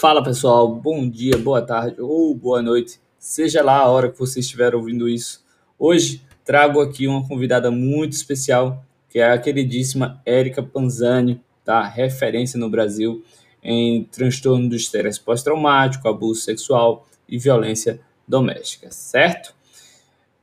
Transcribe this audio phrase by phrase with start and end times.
[0.00, 4.40] Fala pessoal, bom dia, boa tarde ou boa noite, seja lá a hora que você
[4.40, 5.44] estiver ouvindo isso.
[5.78, 11.86] Hoje trago aqui uma convidada muito especial, que é a queridíssima Érica Panzani, tá?
[11.86, 13.22] referência no Brasil
[13.62, 19.54] em transtorno do estresse pós-traumático, abuso sexual e violência doméstica, certo?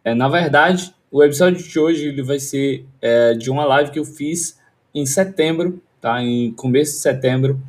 [0.04, 3.98] É, na verdade, o episódio de hoje ele vai ser é, de uma live que
[3.98, 4.60] eu fiz
[4.94, 6.22] em setembro, tá?
[6.22, 7.60] Em começo de setembro,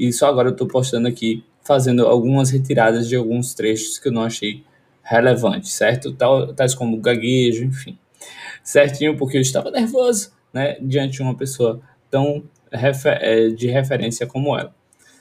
[0.00, 4.12] e só agora eu estou postando aqui, fazendo algumas retiradas de alguns trechos que eu
[4.12, 4.64] não achei
[5.02, 6.12] relevantes, certo?
[6.12, 7.98] Tal, tais como gaguejo, enfim.
[8.62, 10.78] Certinho, porque eu estava nervoso, né?
[10.80, 14.74] Diante de uma pessoa tão refer é, de referência como ela.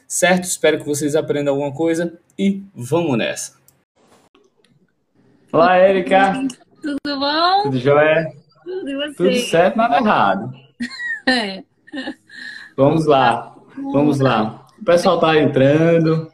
[0.07, 0.45] Certo?
[0.45, 3.59] Espero que vocês aprendam alguma coisa e vamos nessa.
[5.51, 6.33] Olá, Érica!
[6.81, 7.63] Tudo bom?
[7.63, 8.31] Tudo jóia?
[8.63, 9.15] Tudo e você?
[9.15, 10.51] Tudo certo, nada errado.
[11.27, 11.63] É.
[12.75, 14.58] Vamos lá, vamos lá.
[14.81, 16.31] O pessoal tá entrando.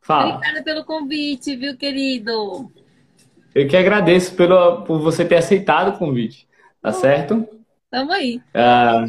[0.00, 0.36] Fala.
[0.36, 2.70] Obrigada pelo convite, viu, querido?
[3.54, 6.46] Eu que agradeço pelo, por você ter aceitado o convite,
[6.80, 7.46] tá certo?
[7.90, 8.40] Tamo aí.
[8.54, 9.06] Ah,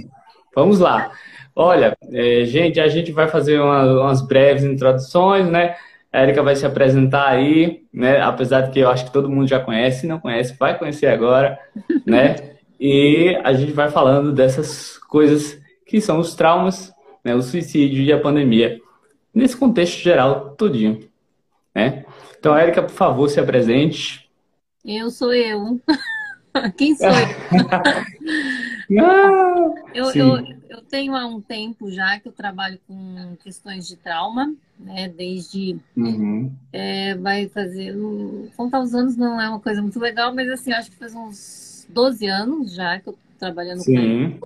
[0.55, 1.11] vamos lá.
[1.55, 5.75] Olha, é, gente, a gente vai fazer uma, umas breves introduções, né?
[6.11, 8.21] A Erika vai se apresentar aí, né?
[8.21, 11.07] Apesar de que eu acho que todo mundo já conhece, se não conhece, vai conhecer
[11.07, 11.59] agora,
[12.05, 12.35] né?
[12.79, 16.93] E a gente vai falando dessas coisas que são os traumas,
[17.27, 17.35] né?
[17.35, 18.79] O suicídio e a pandemia,
[19.33, 21.09] nesse contexto geral todinho,
[21.75, 22.05] né?
[22.39, 24.29] Então, Erika, por favor, se apresente.
[24.85, 25.81] Eu sou eu.
[26.77, 27.13] Quem sou eu?
[29.03, 30.37] ah, eu, eu,
[30.69, 35.09] eu tenho há um tempo já que eu trabalho com questões de trauma, né?
[35.09, 36.49] Desde Uhum.
[36.71, 37.93] é, vai fazer.
[38.55, 41.85] Contar os anos não é uma coisa muito legal, mas assim, acho que faz uns
[41.89, 44.39] 12 anos já que eu tô trabalhando com Sim,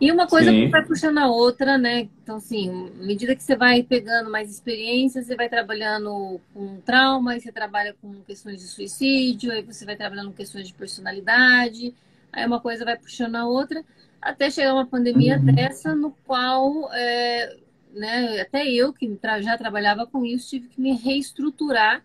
[0.00, 0.70] E uma coisa Sim.
[0.70, 2.08] vai puxando a outra, né?
[2.22, 7.32] Então, assim, à medida que você vai pegando mais experiência, você vai trabalhando com trauma,
[7.32, 11.92] aí você trabalha com questões de suicídio, aí você vai trabalhando com questões de personalidade,
[12.32, 13.84] aí uma coisa vai puxando a outra,
[14.22, 15.46] até chegar uma pandemia Uhum.
[15.46, 17.56] dessa, no qual, é,
[17.92, 22.04] né, até eu, que já trabalhava com isso, tive que me reestruturar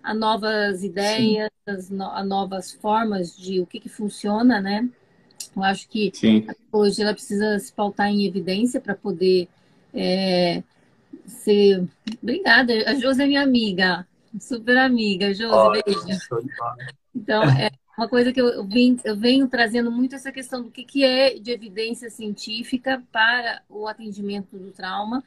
[0.00, 4.88] a novas ideias, a novas formas de o que que funciona, né?
[5.54, 6.46] Eu acho que sim.
[6.70, 9.48] Hoje ela precisa se pautar em evidência para poder
[9.92, 10.62] é,
[11.26, 11.86] ser.
[12.22, 14.06] Obrigada, a Josi é minha amiga,
[14.40, 16.00] super amiga, Josi, beijo.
[17.14, 20.82] Então, é uma coisa que eu, vim, eu venho trazendo muito essa questão do que,
[20.82, 25.22] que é de evidência científica para o atendimento do trauma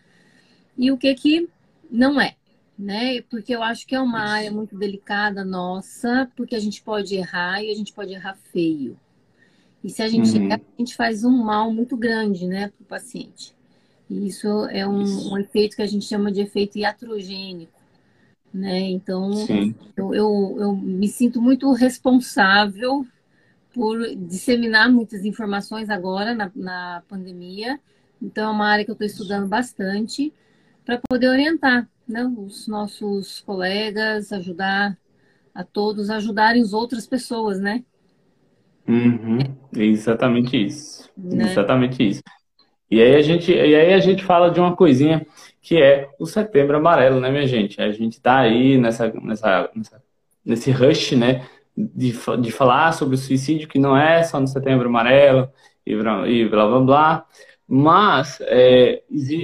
[0.77, 1.49] e o que, que
[1.89, 2.35] não é,
[2.77, 3.21] né?
[3.29, 7.63] Porque eu acho que é uma área muito delicada nossa, porque a gente pode errar
[7.63, 8.99] e a gente pode errar feio.
[9.85, 10.47] E se a gente Uhum.
[10.49, 13.55] errar, a gente faz um mal muito grande, né, para o paciente.
[14.09, 15.33] E isso é um, Isso.
[15.33, 17.73] um efeito que a gente chama de efeito iatrogênico,
[18.53, 18.79] né?
[18.81, 19.33] Então,
[19.97, 23.05] eu, eu, eu me sinto muito responsável
[23.73, 27.79] por disseminar muitas informações agora na, na pandemia.
[28.21, 30.33] Então, é uma área que eu estou estudando bastante
[30.85, 34.97] para poder orientar né, os nossos colegas, ajudar
[35.53, 37.83] a todos, ajudarem as outras pessoas, né?
[38.87, 39.39] Uhum,
[39.75, 41.09] exatamente isso.
[41.17, 41.45] Né?
[41.45, 42.21] Exatamente isso.
[42.89, 45.25] E aí a gente, e aí a gente fala de uma coisinha
[45.61, 47.81] que é o Setembro Amarelo, né, minha gente?
[47.81, 50.03] A gente tá aí nessa, nessa, nessa-
[50.45, 54.87] nesse rush, né, de, de falar sobre o suicídio, que não é só no Setembro
[54.87, 55.49] Amarelo
[55.85, 57.25] e blá e blá blá, blá.
[57.67, 59.01] mas é,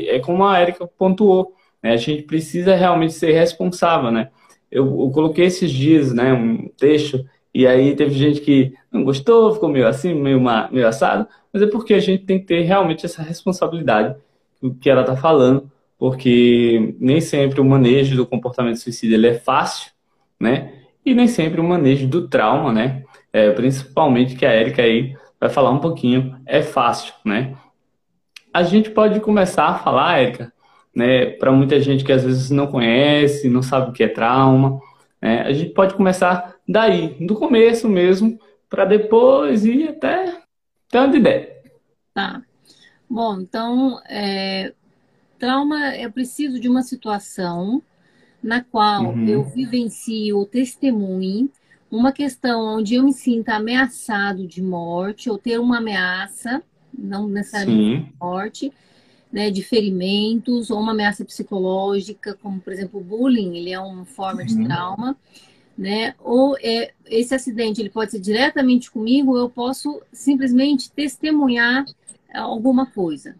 [0.07, 1.93] é como a Erika pontuou, né?
[1.93, 4.29] A gente precisa realmente ser responsável, né?
[4.69, 9.53] Eu, eu coloquei esses dias, né, um texto e aí teve gente que não gostou,
[9.53, 12.61] ficou meio assim, meio, ma- meio assado, mas é porque a gente tem que ter
[12.61, 14.15] realmente essa responsabilidade
[14.61, 19.33] do que ela está falando, porque nem sempre o manejo do comportamento suicida ele é
[19.33, 19.91] fácil,
[20.39, 20.73] né?
[21.05, 23.03] E nem sempre o manejo do trauma, né?
[23.33, 27.55] É, principalmente que a Erika aí vai falar um pouquinho, é fácil, né?
[28.53, 30.53] A gente pode começar a falar, Erika,
[30.95, 34.79] né, para muita gente que às vezes não conhece, não sabe o que é trauma,
[35.21, 35.41] né?
[35.41, 38.39] A gente pode começar daí, do começo mesmo,
[38.69, 40.41] para depois ir até,
[40.95, 41.63] onde der.
[42.13, 42.41] Tá.
[43.09, 44.73] Bom, então, é,
[45.39, 47.83] trauma, eu preciso de uma situação
[48.43, 49.25] na qual Uhum.
[49.25, 51.51] eu vivencio ou testemunhe
[51.91, 56.63] uma questão onde eu me sinta ameaçado de morte ou ter uma ameaça,
[56.97, 58.73] não necessariamente Sim, de morte,
[59.31, 64.05] né, de ferimentos ou uma ameaça psicológica, como por exemplo o bullying, ele é uma
[64.05, 64.67] forma de Uhum.
[64.67, 65.17] trauma,
[65.81, 66.13] né?
[66.19, 71.83] Ou é, esse acidente ele pode ser diretamente comigo, ou eu posso simplesmente testemunhar
[72.33, 73.35] alguma coisa,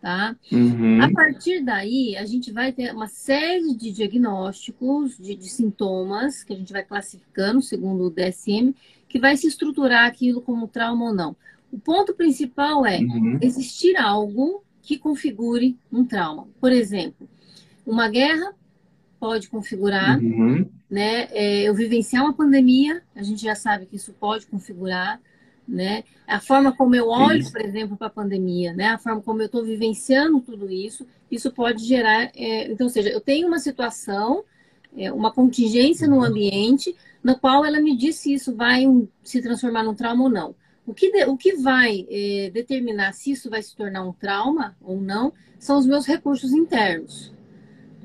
[0.00, 0.36] Tá?
[0.52, 1.02] Uhum.
[1.02, 6.52] A partir daí, a gente vai ter uma série de diagnósticos, de, de, sintomas, que
[6.52, 8.72] a gente vai classificando segundo o DSM,
[9.08, 11.34] que vai se estruturar aquilo como trauma ou não.
[11.72, 13.38] O ponto principal é uhum.
[13.42, 16.46] existir algo que configure um trauma.
[16.60, 17.28] Por exemplo,
[17.84, 18.54] uma guerra
[19.18, 20.68] pode configurar, uhum.
[20.88, 21.28] né?
[21.30, 25.20] É, eu vivenciar uma pandemia, a gente já sabe que isso pode configurar
[25.68, 26.02] né?
[26.26, 27.52] A forma como eu olho, isso.
[27.52, 28.88] por exemplo, para a pandemia, né?
[28.88, 33.10] A forma como eu estou vivenciando tudo isso, isso pode gerar, é, então, ou seja,
[33.10, 34.42] eu tenho uma situação,
[34.96, 36.24] é, uma contingência no uhum.
[36.24, 40.30] ambiente, na qual ela me diz se isso vai um, se transformar num trauma ou
[40.30, 40.54] não.
[40.86, 44.74] O que, de, o que vai é, determinar se isso vai se tornar um trauma
[44.80, 47.30] ou não são os meus recursos internos,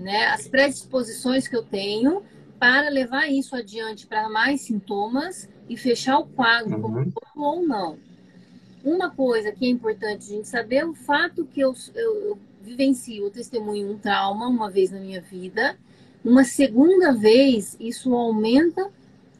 [0.03, 0.27] né?
[0.27, 2.21] As predisposições que eu tenho
[2.59, 7.11] para levar isso adiante para mais sintomas e fechar o quadro uhum.
[7.35, 7.97] ou não.
[8.83, 12.39] Uma coisa que é importante a gente saber é o fato que eu, eu, eu
[12.61, 15.77] vivencio, eu testemunho um trauma uma vez na minha vida.
[16.23, 18.89] Uma segunda vez, isso aumenta,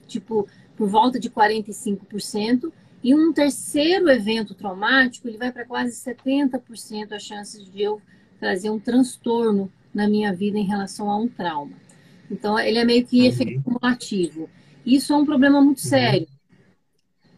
[0.07, 2.71] tipo, por volta de 45%.
[3.03, 8.01] E um terceiro evento traumático, ele vai para quase 70% as chances de eu
[8.39, 11.73] trazer um transtorno na minha vida em relação a um trauma.
[12.29, 13.27] Então, ele é meio que uhum.
[13.27, 14.49] efeito cumulativo.
[14.85, 15.89] Isso é um problema muito uhum.
[15.89, 16.27] sério,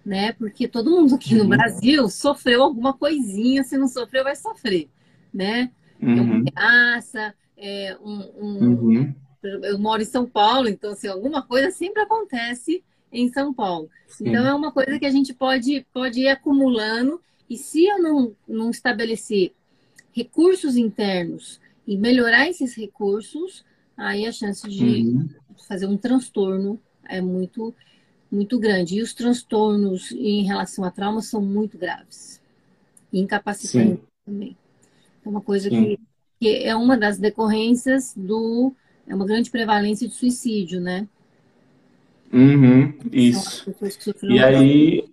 [0.06, 0.32] né?
[0.34, 1.50] Porque todo mundo aqui no uhum.
[1.50, 4.88] Brasil sofreu alguma coisinha, se não sofreu, vai sofrer,
[5.34, 5.72] né?
[6.02, 6.44] É uma uhum.
[6.56, 9.16] ameaça, é um, um uhum.
[9.44, 13.90] eu moro em São Paulo, então assim, alguma coisa sempre acontece em São Paulo.
[14.08, 14.30] Sim.
[14.30, 18.36] Então é uma coisa que a gente pode, pode ir acumulando e se eu não,
[18.48, 19.54] não estabelecer
[20.12, 23.64] recursos internos e melhorar esses recursos,
[23.96, 25.30] aí a chance de uhum.
[25.68, 27.74] fazer um transtorno é muito,
[28.32, 28.96] muito grande.
[28.96, 32.42] E os transtornos em relação a trauma são muito graves.
[33.12, 34.58] E incapacitantes também.
[35.26, 36.00] É uma coisa que,
[36.40, 38.74] que, é uma das decorrências do.
[39.08, 41.08] É uma grande prevalência de suicídio, né?
[42.34, 43.74] Uhum, isso.
[44.24, 45.06] E aí,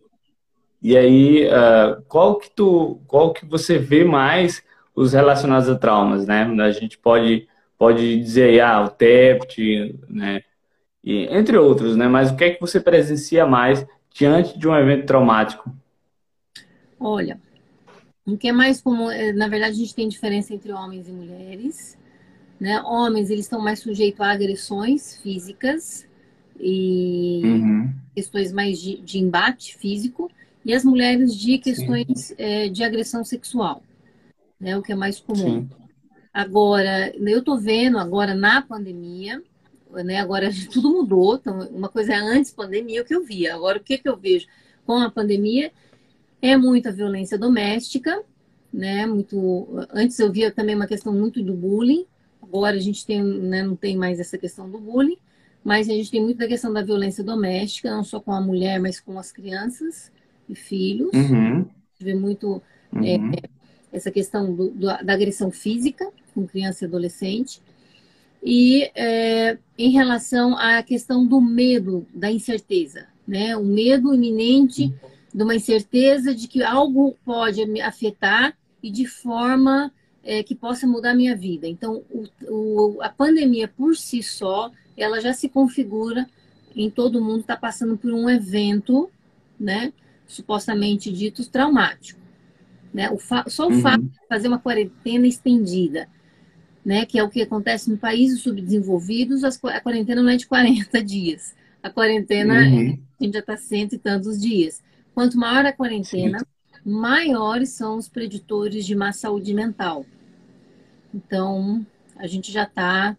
[0.83, 4.63] e aí uh, qual que tu, qual que você vê mais
[4.95, 6.45] os relacionados a traumas, né?
[6.61, 7.49] A gente pode,
[7.79, 10.43] pode dizer aí, ah, o TEPT, né?
[11.03, 12.07] e, entre outros, né?
[12.07, 13.85] Mas o que é que você presencia mais
[14.15, 15.75] diante de um evento traumático?
[16.99, 17.41] Olha,
[18.25, 21.13] o que é mais comum, é, na verdade, a gente tem diferença entre homens e
[21.13, 21.99] mulheres.
[22.61, 22.81] Né?
[22.83, 26.07] Homens, eles estão mais sujeitos a agressões físicas
[26.61, 27.93] e uhum.
[28.15, 30.31] questões mais de, de, embate físico,
[30.65, 33.83] e as mulheres de questões é, de agressão sexual,
[34.63, 34.79] né?
[34.79, 35.37] O que é mais comum.
[35.37, 35.71] Sim.
[36.33, 39.43] Agora, eu estou vendo agora na pandemia
[40.03, 40.19] né?
[40.21, 41.35] Agora tudo mudou.
[41.35, 43.55] Então, uma coisa é antes pandemia o que eu via.
[43.55, 44.47] Agora o que, que eu vejo
[44.87, 45.71] com a pandemia
[46.41, 48.23] é muita violência doméstica,
[48.73, 49.05] né?
[49.05, 49.69] Muito.
[49.93, 52.07] Antes eu via também uma questão muito do bullying.
[52.41, 55.17] Agora a gente tem, né, não tem mais essa questão do bullying,
[55.63, 58.81] mas a gente tem muito da questão da violência doméstica, não só com a mulher,
[58.81, 60.11] mas com as crianças
[60.49, 61.11] e filhos.
[61.15, 61.53] Uhum.
[61.53, 61.71] A gente
[62.01, 62.61] vê muito
[62.93, 63.05] uhum.
[63.05, 63.49] é,
[63.93, 67.61] essa questão do, do, da agressão física com criança e adolescente.
[68.43, 73.57] E é, em relação à questão do medo, da incerteza, né?
[73.57, 74.93] O medo iminente
[75.33, 79.93] de uma incerteza de que algo pode me afetar e de forma
[80.25, 81.69] é, que possa mudar a minha vida.
[81.69, 86.27] Então, o, o, a pandemia por si só, ela já se configura
[86.75, 89.11] em todo mundo está passando por um evento,
[89.59, 89.93] né?
[90.27, 92.22] Supostamente dito traumático.
[92.93, 93.11] Né?
[93.11, 93.81] O só o uhum.
[93.81, 96.09] fato de fazer uma quarentena estendida
[96.85, 101.03] né, que é o que acontece em países subdesenvolvidos, a quarentena não é de 40
[101.03, 101.55] dias.
[101.83, 102.99] A quarentena, uhum.
[103.21, 104.83] a gente já está cento e tantos dias.
[105.15, 106.45] Quanto maior a quarentena, Sim.
[106.85, 110.05] maiores são os preditores de má saúde mental.
[111.15, 111.85] Então,
[112.17, 113.17] a gente já está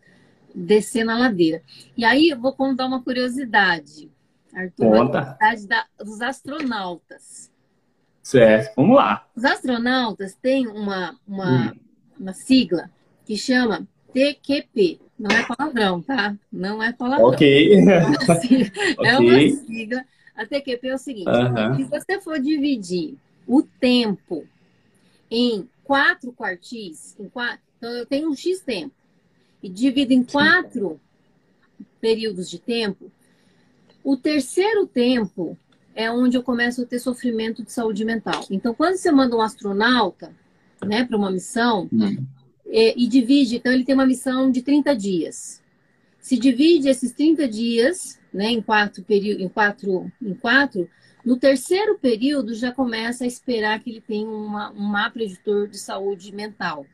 [0.54, 1.62] descendo a ladeira.
[1.96, 4.10] E aí, eu vou contar uma curiosidade,
[4.54, 5.18] Arthur, Conta.
[5.18, 7.52] uma curiosidade da, dos astronautas.
[8.24, 9.28] Certo, vamos lá.
[9.36, 11.80] Os astronautas têm uma, uma, hum.
[12.18, 12.90] uma sigla
[13.26, 15.02] que chama TQP.
[15.20, 16.36] Não é palavrão, tá?
[16.50, 17.28] Não é palavrão.
[17.28, 17.76] Ok.
[19.04, 20.06] É uma é sigla.
[20.36, 21.30] A TQP é o seguinte:
[21.76, 23.16] se você for dividir
[23.46, 24.48] o tempo
[25.30, 28.96] em quatro quartis, em quatro, então eu tenho um X tempo,
[29.62, 31.00] e divido em quatro
[31.78, 31.86] Sim.
[32.00, 33.12] períodos de tempo,
[34.04, 35.58] o terceiro tempo
[35.96, 38.46] é onde eu começo a ter sofrimento de saúde mental.
[38.50, 40.34] Então, quando você manda um astronauta
[40.86, 42.26] né, para uma missão, hum
[42.74, 45.62] é, e divide, então ele tem uma missão de 30 dias.
[46.20, 50.90] Se divide esses 30 dias, né, em quatro períodos, em quatro, em quatro,
[51.24, 55.78] No terceiro período, já começa a esperar que ele tenha uma, um má preditor de
[55.78, 56.86] saúde mental.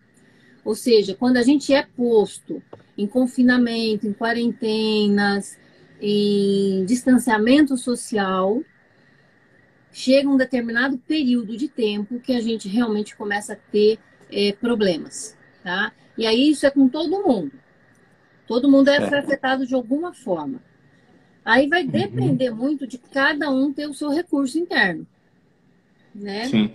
[0.63, 2.61] Ou seja, quando a gente é posto
[2.95, 5.57] em confinamento, em quarentenas,
[5.99, 8.61] em distanciamento social,
[9.91, 13.99] chega um determinado período de tempo que a gente realmente começa a ter
[14.31, 15.91] é, problemas, tá?
[16.17, 17.53] E aí isso é com todo mundo.
[18.47, 19.17] Todo mundo é, é.
[19.19, 20.61] afetado de alguma forma.
[21.45, 21.89] Aí vai uhum.
[21.89, 25.07] depender muito de cada um ter o seu recurso interno,
[26.13, 26.71] né?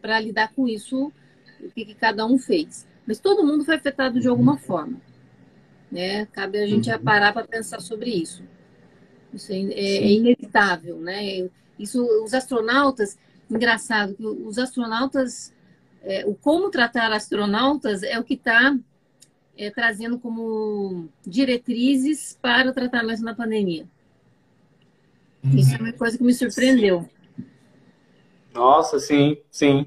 [0.00, 1.12] Para lidar com isso,
[1.60, 2.86] o que, que, cada um fez.
[3.06, 4.58] Mas todo mundo foi afetado de alguma uhum.
[4.58, 5.00] forma,
[5.90, 6.26] né?
[6.26, 6.98] Cabe a gente uhum.
[6.98, 8.42] parar para pensar sobre isso.
[9.32, 11.48] Isso é, é, é, inevitável, né?
[11.78, 13.18] Isso, os astronautas,
[13.50, 14.16] engraçado,
[14.46, 15.52] os astronautas,
[16.02, 18.76] é, o como tratar astronautas é o que está
[19.56, 23.86] é, trazendo como diretrizes para o tratamento da pandemia.
[25.54, 27.08] Isso é uma coisa que me surpreendeu.
[28.52, 29.86] Nossa, sim, sim.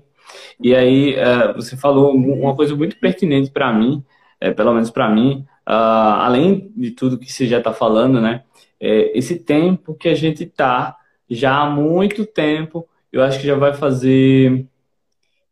[0.59, 4.03] E aí, uh, você falou uma coisa muito pertinente para mim,
[4.39, 8.43] é, pelo menos para mim, uh, além de tudo que você já está falando, né?
[8.79, 10.97] É, esse tempo que a gente está
[11.33, 14.67] já há muito tempo, eu acho que já vai fazer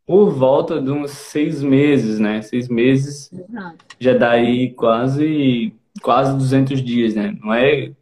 [0.06, 2.42] por volta de uns seis meses, né?
[2.42, 3.76] Seis meses Exato.
[3.98, 5.72] já dá aí quase,
[6.02, 7.34] quase 200 dias, né?
[7.42, 7.92] Não é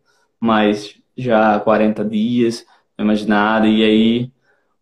[0.41, 2.67] mais já 40 dias,
[2.97, 4.33] não é mais nada, e aí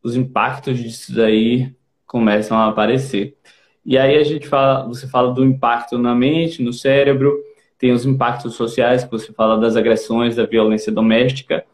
[0.02, 1.74] os impactos disso daí
[2.06, 3.36] começam a aparecer.
[3.84, 7.36] E aí a gente fala, você fala do impacto na mente, no cérebro,
[7.78, 11.64] tem os impactos sociais, que você fala das agressões, da violência doméstica,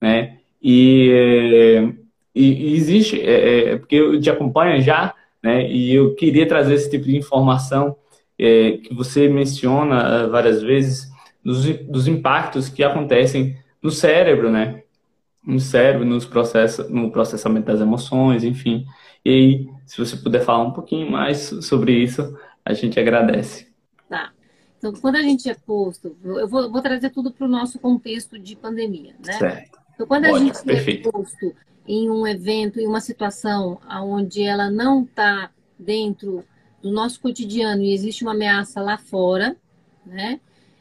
[0.00, 0.39] né?
[0.62, 1.94] E,
[2.34, 5.70] e, e existe, é, é, porque eu te acompanho já, né?
[5.70, 7.96] E eu queria trazer esse tipo de informação
[8.38, 11.10] é, que você menciona uh, várias vezes,
[11.44, 14.82] dos, dos impactos que acontecem no cérebro, né?
[15.44, 18.84] No cérebro, nos processa, no processamento das emoções, enfim.
[19.24, 23.68] E aí, se você puder falar um pouquinho mais sobre isso, a gente agradece.
[24.08, 24.30] Tá.
[24.78, 28.38] Então, quando a gente é posto, eu vou, vou trazer tudo para o nosso contexto
[28.38, 29.32] de pandemia, né?
[29.32, 29.79] Certo.
[30.00, 31.08] Então, quando a gente é perfeito.
[31.08, 31.54] é posto
[31.86, 36.42] em um evento, em uma situação onde ela não está dentro
[36.82, 39.54] do nosso cotidiano e existe uma ameaça lá fora,
[40.06, 40.40] né?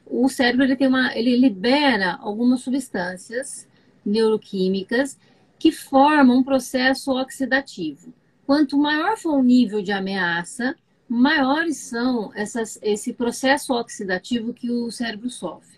[0.10, 3.68] o cérebro ele tem uma, ele libera algumas substâncias
[4.04, 5.20] neuroquímicas
[5.60, 8.14] que formam um processo oxidativo.
[8.46, 10.76] Quanto maior for o nível de ameaça,
[11.08, 15.78] maiores são essas, esse processo oxidativo que o cérebro sofre.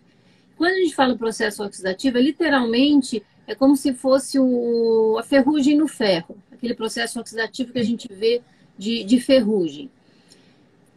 [0.55, 5.77] Quando a gente fala processo oxidativo, é literalmente é como se fosse o, a ferrugem
[5.77, 8.41] no ferro, aquele processo oxidativo que a gente vê
[8.77, 9.89] de, de ferrugem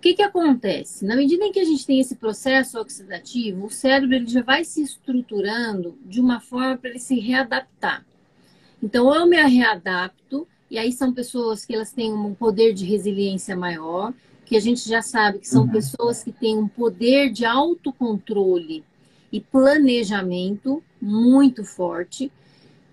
[0.05, 1.03] que, que acontece?
[1.03, 4.63] Na medida em que a gente tem esse processo oxidativo, o cérebro ele já vai
[4.63, 8.05] se estruturando de uma forma para ele se readaptar.
[8.83, 13.57] Então, eu me readapto, e aí são pessoas que elas têm um poder de resiliência
[13.57, 14.13] maior,
[14.45, 15.71] que a gente já sabe que são uhum.
[15.71, 18.85] pessoas que têm um poder de autocontrole
[19.35, 22.31] e planejamento muito forte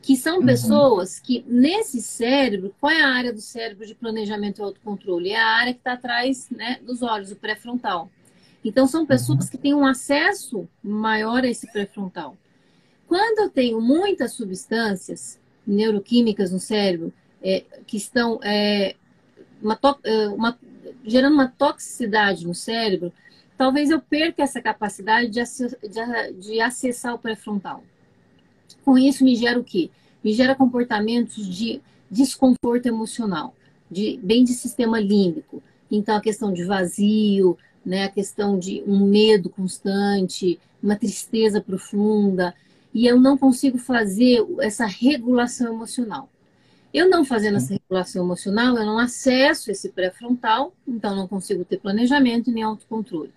[0.02, 0.46] que são uhum.
[0.48, 5.30] pessoas que, nesse cérebro, qual é a área do cérebro de planejamento e autocontrole?
[5.30, 8.10] É a área que está atrás né, dos olhos, o pré-frontal.
[8.66, 9.52] Então, são pessoas uhum.
[9.52, 12.36] que têm um acesso maior a esse pré-frontal.
[13.08, 18.96] Quando eu tenho muitas substâncias neuroquímicas no cérebro é, que estão é,
[19.62, 20.58] uma é, uma,
[21.06, 23.14] gerando uma toxicidade no cérebro,
[23.62, 27.84] talvez eu perca essa capacidade de, de, de acessar o pré-frontal.
[28.84, 29.92] Com isso, me gera o quê?
[30.24, 33.54] Me gera comportamentos de desconforto emocional,
[33.90, 35.62] de, bem de sistema límbico.
[35.92, 42.56] Então, a questão de vazio, né, a questão de um medo constante, uma tristeza profunda,
[42.92, 46.28] e eu não consigo fazer essa regulação emocional.
[46.92, 51.78] Eu não fazendo essa regulação emocional, eu não acesso esse pré-frontal, então não consigo ter
[51.78, 53.32] planejamento nem autocontrole.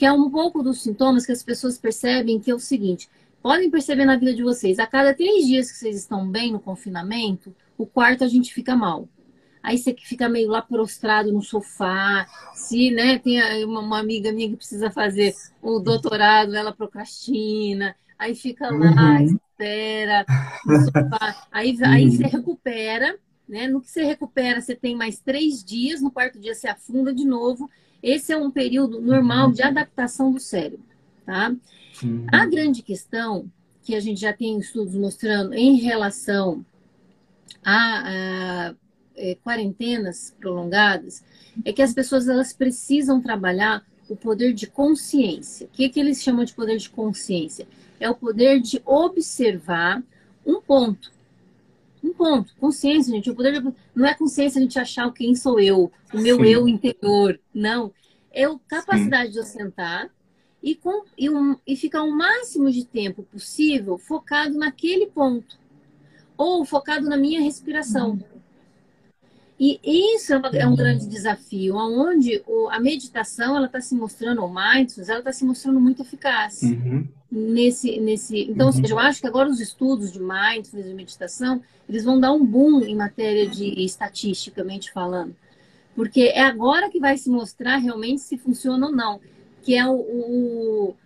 [0.00, 3.06] Que é um pouco dos sintomas que as pessoas percebem que é o seguinte:
[3.42, 6.58] Podem perceber na vida de vocês, a cada três dias que vocês estão bem no
[6.58, 9.06] confinamento, o quarto a gente fica mal.
[9.62, 12.26] Aí você fica meio lá prostrado no sofá.
[12.54, 17.94] Se, né, tem uma, amiga minha que precisa fazer o doutorado, ela procrastina.
[18.18, 19.36] Aí fica lá, uhum.
[19.36, 20.24] espera,
[20.64, 21.46] no sofá.
[21.52, 22.10] Aí, aí uhum.
[22.10, 23.68] você recupera, né?
[23.68, 27.26] No que você recupera, você tem mais três dias, no quarto dia você afunda de
[27.26, 27.68] novo.
[28.02, 30.84] Esse é um período normal de adaptação do cérebro,
[31.26, 31.54] tá?
[32.02, 32.26] Uhum.
[32.32, 33.50] A grande questão
[33.82, 36.64] que a gente já tem estudos mostrando em relação
[37.64, 38.74] a, a
[39.16, 41.22] é, quarentenas prolongadas
[41.64, 45.66] é que as pessoas elas precisam trabalhar o poder de consciência.
[45.66, 47.66] O que, que eles chamam de poder de consciência?
[47.98, 50.02] É o poder de observar
[50.44, 51.12] um ponto.
[52.02, 52.54] Um ponto.
[52.56, 53.30] Consciência, gente.
[53.30, 53.74] O poder de...
[53.94, 56.44] Não é consciência a gente achar quem sou eu, o meu Sim.
[56.44, 57.38] eu interior.
[57.54, 57.92] Não.
[58.32, 59.32] É a capacidade Sim.
[59.32, 60.10] de eu sentar
[60.62, 65.58] e, com, e, um, e ficar o máximo de tempo possível focado naquele ponto.
[66.36, 68.18] Ou focado na minha respiração.
[69.58, 69.78] E
[70.14, 74.48] isso é, uma, é um grande desafio, onde a meditação ela está se mostrando, o
[74.48, 76.62] mindfulness, ela está se mostrando muito eficaz.
[76.62, 77.06] Uhum.
[77.30, 78.72] Nesse, nesse, então, uhum.
[78.72, 82.44] seja, eu acho que agora os estudos de mindfulness e meditação, eles vão dar um
[82.44, 85.36] boom em matéria de estatisticamente falando.
[85.94, 89.20] Porque é agora que vai se mostrar realmente se funciona ou não.
[89.62, 90.96] Que é o, o,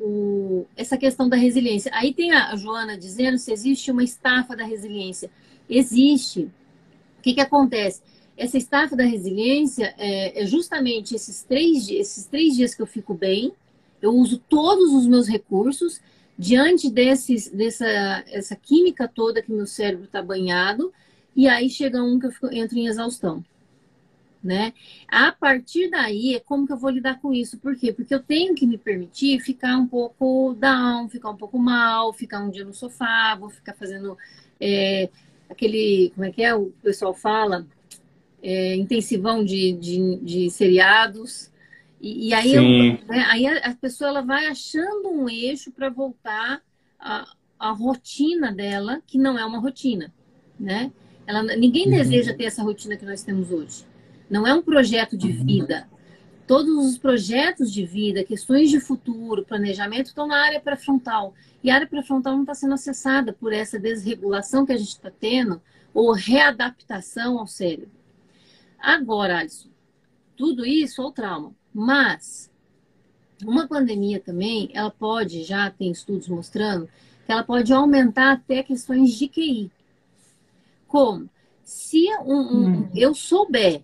[0.00, 1.90] o essa questão da resiliência.
[1.94, 5.30] Aí tem a Joana dizendo se existe uma estafa da resiliência.
[5.68, 6.50] Existe
[7.18, 8.02] o que, que acontece?
[8.36, 13.14] Essa estafa da resiliência é, é justamente esses três, esses três dias que eu fico
[13.14, 13.52] bem,
[14.02, 16.00] eu uso todos os meus recursos
[16.36, 17.86] diante desses, dessa
[18.26, 20.92] essa química toda que meu cérebro está banhado,
[21.36, 23.44] e aí chega um que eu fico, entro em exaustão.
[24.42, 24.72] Né?
[25.06, 27.58] A partir daí é como que eu vou lidar com isso.
[27.58, 27.92] Por quê?
[27.92, 32.40] Porque eu tenho que me permitir ficar um pouco down, ficar um pouco mal, ficar
[32.40, 34.18] um dia no sofá, vou ficar fazendo
[34.60, 35.08] é,
[35.48, 37.64] aquele, como é que é, o pessoal fala,
[38.42, 41.51] é, intensivão de, de, de seriados.
[42.02, 42.62] E, e aí, eu,
[43.06, 46.60] né, aí a, a, pessoa ela vai achando um eixo para voltar
[46.98, 50.12] à, à rotina dela, que não é uma rotina,
[50.58, 50.90] né?
[51.24, 51.92] Ela, ninguém uhum.
[51.92, 53.86] deseja ter essa rotina que nós temos hoje.
[54.28, 55.44] Não é um projeto de uhum.
[55.44, 55.88] vida.
[56.44, 61.32] Todos os projetos de vida, questões de futuro, planejamento estão na área pré-frontal.
[61.62, 65.10] E a área pré-frontal não está sendo acessada por essa desregulação que a gente está
[65.10, 65.62] tendo
[65.94, 67.92] ou readaptação ao cérebro.
[68.76, 69.68] Agora, Alisson,
[70.36, 71.54] tudo isso é o trauma.
[71.72, 72.50] Mas
[73.44, 76.88] uma pandemia também, ela pode, já tem estudos mostrando,
[77.24, 79.70] que ela pode aumentar até questões de QI.
[80.86, 81.28] Como?
[81.64, 82.90] Se um, um, hum.
[82.94, 83.82] eu souber,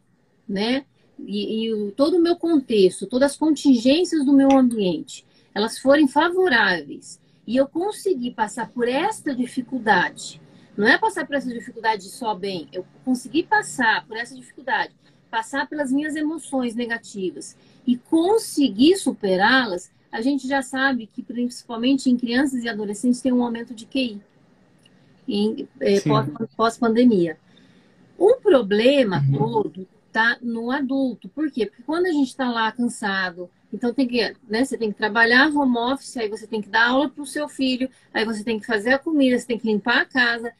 [0.48, 0.84] né,
[1.18, 7.20] e, e todo o meu contexto, todas as contingências do meu ambiente, elas forem favoráveis
[7.46, 10.40] e eu conseguir passar por esta dificuldade,
[10.76, 14.94] não é passar por essa dificuldade só bem, eu conseguir passar por essa dificuldade,
[15.30, 17.56] passar pelas minhas emoções negativas
[17.88, 23.42] e conseguir superá-las, a gente já sabe que principalmente em crianças e adolescentes tem um
[23.42, 24.20] aumento de QI
[25.26, 25.96] em é,
[26.54, 27.38] pós-pandemia.
[28.18, 29.38] O problema uhum.
[29.38, 31.30] todo tá no adulto.
[31.30, 31.64] Por quê?
[31.64, 35.48] Porque quando a gente está lá cansado, então tem que, né, você tem que trabalhar
[35.48, 38.60] home office, aí você tem que dar aula para o seu filho, aí você tem
[38.60, 40.52] que fazer a comida, você tem que limpar a casa.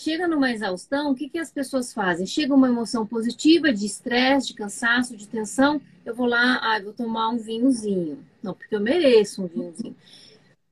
[0.00, 2.24] Chega numa exaustão, o que, que as pessoas fazem?
[2.24, 6.92] Chega uma emoção positiva de estresse, de cansaço, de tensão, eu vou lá, ah, vou
[6.92, 8.24] tomar um vinhozinho.
[8.40, 9.96] Não, porque eu mereço um vinhozinho.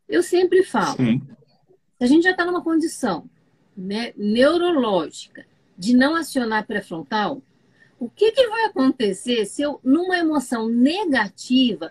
[0.09, 1.21] Eu sempre falo, Sim.
[1.99, 3.29] a gente já está numa condição
[3.77, 5.45] né, neurológica
[5.77, 7.43] de não acionar pré-frontal,
[7.99, 11.91] o que, que vai acontecer se eu, numa emoção negativa,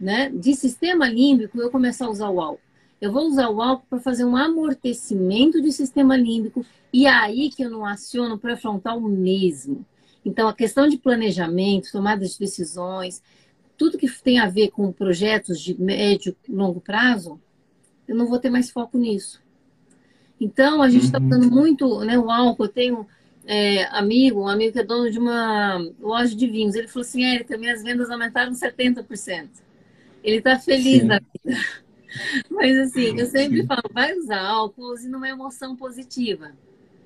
[0.00, 2.67] né, de sistema límbico, eu começar a usar o álcool?
[3.00, 7.50] Eu vou usar o álcool para fazer um amortecimento de sistema límbico e é aí
[7.50, 9.84] que eu não aciono o pré-frontal mesmo.
[10.24, 13.22] Então, a questão de planejamento, tomada de decisões,
[13.76, 17.40] tudo que tem a ver com projetos de médio e longo prazo,
[18.06, 19.40] eu não vou ter mais foco nisso.
[20.40, 21.26] Então, a gente está uhum.
[21.26, 22.64] usando muito né, o álcool.
[22.64, 23.06] Eu tenho
[23.46, 27.24] é, amigo, um amigo que é dono de uma loja de vinhos, ele falou assim,
[27.24, 29.48] Érica, minhas vendas aumentaram 70%.
[30.22, 31.06] Ele está feliz Sim.
[31.06, 31.58] na vida.
[32.50, 33.66] Mas assim, eu sempre Sim.
[33.66, 36.52] falo, vai usar álcool use numa emoção positiva.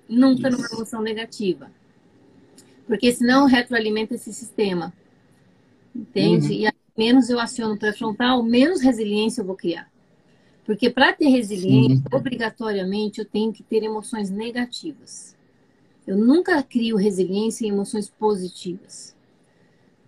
[0.09, 0.57] Nunca Isso.
[0.57, 1.71] numa emoção negativa.
[2.87, 4.93] Porque senão retroalimenta esse sistema.
[5.95, 6.53] Entende?
[6.53, 6.69] Uhum.
[6.69, 9.91] E menos eu aciono pré-frontal, menos resiliência eu vou criar.
[10.65, 12.17] Porque para ter resiliência, Sim.
[12.17, 15.37] obrigatoriamente eu tenho que ter emoções negativas.
[16.07, 19.15] Eu nunca crio resiliência em emoções positivas.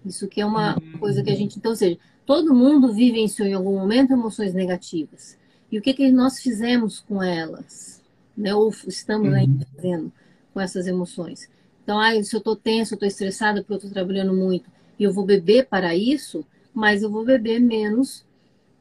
[0.04, 0.98] Isso que é uma uhum.
[0.98, 1.58] coisa que a gente.
[1.58, 5.36] Então, ou seja, todo mundo vivenciou em algum momento emoções negativas.
[5.70, 8.02] E o que, que nós fizemos com elas?
[8.36, 8.54] Né?
[8.54, 9.34] Ou estamos uhum.
[9.34, 10.12] ainda fazendo
[10.52, 11.48] com essas emoções?
[11.82, 15.04] Então, ah, se eu estou tenso, eu estou estressada porque eu estou trabalhando muito e
[15.04, 18.24] eu vou beber para isso, mas eu vou beber menos,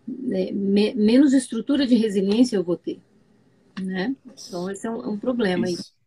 [0.08, 0.52] né?
[0.52, 3.00] me, menos estrutura de resiliência eu vou ter.
[3.82, 4.16] Né?
[4.48, 5.94] Então, esse é um, um problema isso.
[5.98, 6.04] aí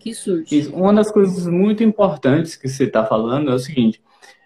[0.00, 0.58] que surge.
[0.58, 0.74] Isso.
[0.74, 4.02] Uma das coisas muito importantes que você está falando é o seguinte: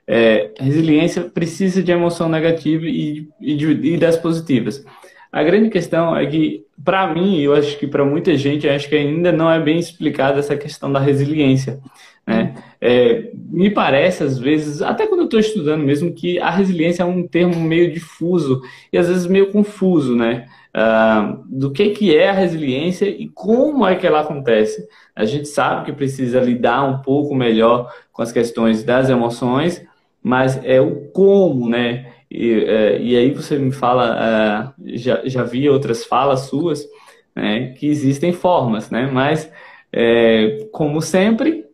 [0.06, 4.84] é, resiliência precisa de emoção negativa e, e, de, e das positivas.
[5.32, 8.94] A grande questão é que, para mim, eu acho que para muita gente, acho que
[8.94, 11.80] ainda não é bem explicada essa questão da resiliência.
[12.26, 12.54] Né?
[12.80, 17.06] é, me parece, às vezes, até quando eu estou estudando mesmo, que a resiliência é
[17.06, 18.60] um termo meio difuso
[18.92, 20.46] e às vezes meio confuso, né?
[20.76, 24.86] Uh, do que, que é a resiliência e como é que ela acontece.
[25.16, 29.82] A gente sabe que precisa lidar um pouco melhor com as questões das emoções,
[30.24, 32.10] mas é o como, né?
[32.30, 36.88] E, é, e aí você me fala, uh, já, já vi outras falas suas,
[37.36, 39.06] né, que existem formas, né?
[39.12, 39.52] Mas,
[39.92, 41.66] é, como sempre,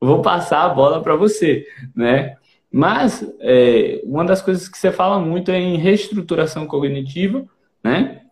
[0.00, 1.64] vou passar a bola para você,
[1.94, 2.34] né?
[2.70, 7.46] Mas é, uma das coisas que você fala muito é em reestruturação cognitiva,
[7.82, 8.22] né?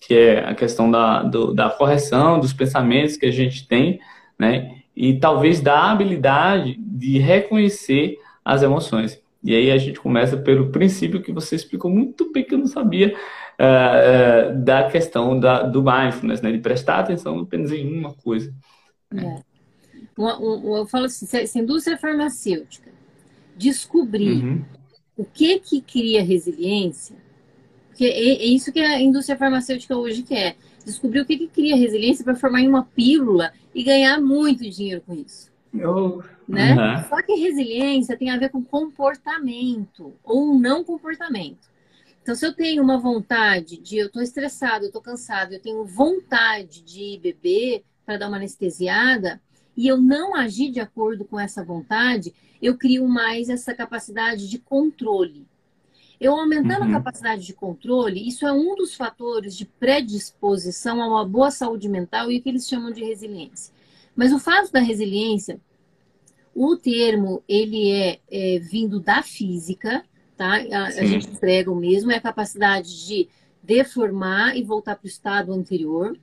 [0.00, 4.00] Que é a questão da, do, da correção dos pensamentos que a gente tem,
[4.38, 4.76] né?
[4.96, 8.16] E talvez da habilidade de reconhecer
[8.50, 9.20] as emoções.
[9.42, 12.66] E aí a gente começa pelo princípio que você explicou muito bem que eu não
[12.66, 16.52] sabia uh, uh, da questão da, do mindfulness, né?
[16.52, 18.52] De prestar atenção apenas em uma coisa.
[19.10, 19.42] Né?
[19.46, 19.50] É
[20.18, 22.90] eu falo assim, se a indústria farmacêutica
[23.56, 24.64] descobrir uhum.
[25.16, 27.16] o que que cria resiliência,
[27.88, 31.76] porque é, é, isso que a indústria farmacêutica hoje quer, descobrir o que que cria
[31.76, 35.49] resiliência para formar em uma pílula e ganhar muito dinheiro com isso.
[35.72, 36.22] Eu...
[36.48, 36.74] Né?
[36.74, 37.08] Uhum.
[37.08, 41.70] Só que resiliência tem a ver com comportamento ou não comportamento.
[42.22, 45.84] Então, se eu tenho uma vontade de, eu estou estressado, eu estou cansado, eu tenho
[45.84, 49.40] vontade de beber para dar uma anestesiada,
[49.76, 54.58] e eu não agir de acordo com essa vontade, eu crio mais essa capacidade de
[54.58, 55.46] controle.
[56.20, 56.90] Eu aumentando uhum.
[56.90, 61.88] a capacidade de controle, isso é um dos fatores de predisposição a uma boa saúde
[61.88, 63.72] mental e o que eles chamam de resiliência.
[64.14, 65.60] Mas o fato da resiliência,
[66.54, 70.04] o termo, ele é, é vindo da física,
[70.36, 70.56] tá?
[70.72, 73.28] A, a gente emprega o mesmo, é a capacidade de
[73.62, 76.16] deformar e voltar para o estado anterior.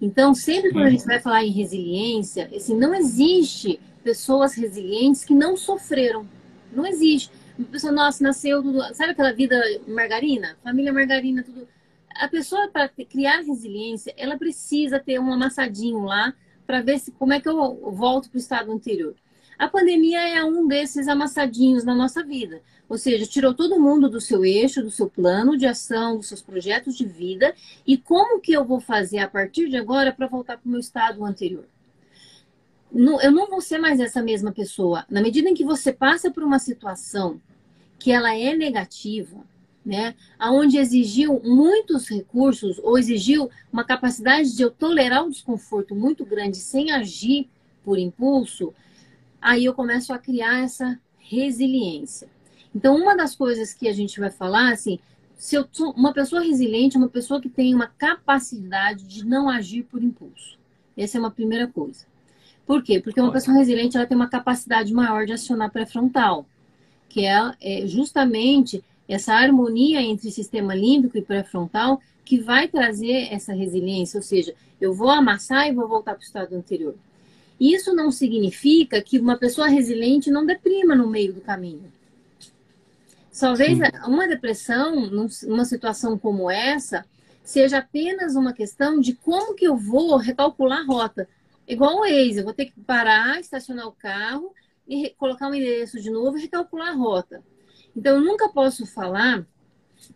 [0.00, 5.34] Então, sempre quando a gente vai falar em resiliência, assim, não existe pessoas resilientes que
[5.34, 6.26] não sofreram.
[6.72, 7.30] Não existe.
[7.58, 8.82] Uma pessoa, nossa, nasceu tudo.
[8.94, 10.56] Sabe aquela vida margarina?
[10.64, 11.68] Família margarina, tudo.
[12.14, 16.34] A pessoa, para criar resiliência, ela precisa ter um amassadinho lá
[16.70, 19.16] para ver se, como é que eu volto para o estado anterior.
[19.58, 22.62] A pandemia é um desses amassadinhos na nossa vida.
[22.88, 26.40] Ou seja, tirou todo mundo do seu eixo, do seu plano de ação, dos seus
[26.40, 27.52] projetos de vida.
[27.84, 30.78] E como que eu vou fazer a partir de agora para voltar para o meu
[30.78, 31.64] estado anterior?
[32.92, 35.04] eu não vou ser mais essa mesma pessoa.
[35.10, 37.40] Na medida em que você passa por uma situação
[37.98, 39.38] que ela é negativa,
[39.90, 46.24] né, aonde exigiu muitos recursos ou exigiu uma capacidade de eu tolerar o desconforto muito
[46.24, 47.48] grande sem agir
[47.84, 48.72] por impulso,
[49.42, 52.28] aí eu começo a criar essa resiliência.
[52.72, 55.00] Então, uma das coisas que a gente vai falar, assim,
[55.36, 59.82] se eu sou uma pessoa resiliente, uma pessoa que tem uma capacidade de não agir
[59.82, 60.56] por impulso.
[60.96, 62.06] Essa é uma primeira coisa.
[62.64, 63.00] Por quê?
[63.00, 66.46] Porque uma pessoa resiliente ela tem uma capacidade maior de acionar pré-frontal,
[67.08, 73.52] que é, é justamente essa harmonia entre sistema límbico e pré-frontal que vai trazer essa
[73.52, 76.94] resiliência, ou seja, eu vou amassar e vou voltar para o estado anterior.
[77.58, 81.92] Isso não significa que uma pessoa resiliente não deprima no meio do caminho.
[83.38, 83.84] Talvez Sim.
[84.06, 87.04] uma depressão, numa situação como essa,
[87.42, 91.28] seja apenas uma questão de como que eu vou recalcular a rota.
[91.66, 94.54] Igual o Waze, eu vou ter que parar, estacionar o carro
[94.86, 97.42] e colocar um endereço de novo e recalcular a rota.
[97.96, 99.46] Então, eu nunca posso falar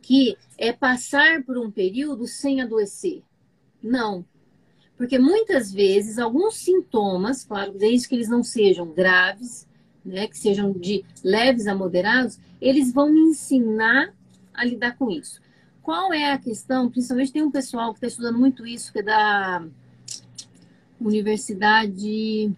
[0.01, 3.23] que é passar por um período sem adoecer.
[3.83, 4.25] Não.
[4.97, 9.67] Porque muitas vezes alguns sintomas, claro, desde que eles não sejam graves,
[10.05, 14.15] né, que sejam de leves a moderados, eles vão me ensinar
[14.53, 15.41] a lidar com isso.
[15.83, 16.89] Qual é a questão?
[16.91, 19.67] Principalmente tem um pessoal que está estudando muito isso, que é da
[21.01, 22.53] Universidade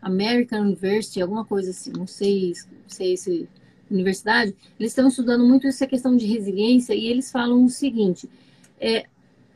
[0.00, 3.48] American University, alguma coisa assim, não sei, não sei se
[3.92, 8.28] universidade, eles estão estudando muito essa questão de resiliência e eles falam o seguinte:
[8.80, 9.06] é,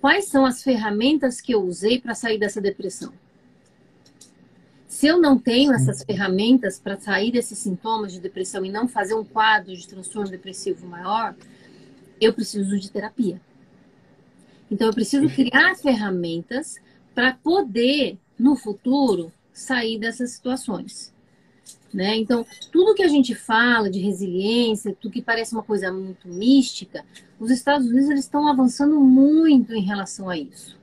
[0.01, 3.13] quais são as ferramentas que eu usei para sair dessa depressão?
[4.87, 9.15] Se eu não tenho essas ferramentas para sair desses sintomas de depressão e não fazer
[9.15, 11.35] um quadro de transtorno depressivo maior,
[12.19, 13.41] eu preciso de terapia.
[14.71, 16.77] Então, eu preciso criar ferramentas
[17.15, 21.13] para poder, no futuro, sair dessas situações.
[21.95, 22.17] Né?
[22.17, 27.05] Então, tudo que a gente fala de resiliência, tudo que parece uma coisa muito mística,
[27.39, 30.77] os Estados Unidos eles estão avançando muito em relação a isso.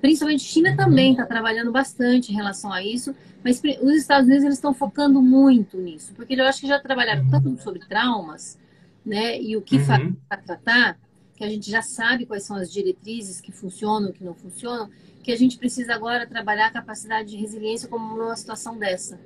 [0.00, 4.56] Principalmente China também está trabalhando bastante em relação a isso, mas os Estados Unidos eles
[4.56, 8.58] estão focando muito nisso, porque eu acho que já trabalharam tanto sobre traumas,
[9.04, 10.16] né, e o que uhum.
[10.28, 10.98] para tratar,
[11.36, 14.90] que a gente já sabe quais são as diretrizes que funcionam, que não funcionam,
[15.22, 19.18] que a gente precisa agora trabalhar a capacidade de resiliência como numa situação dessa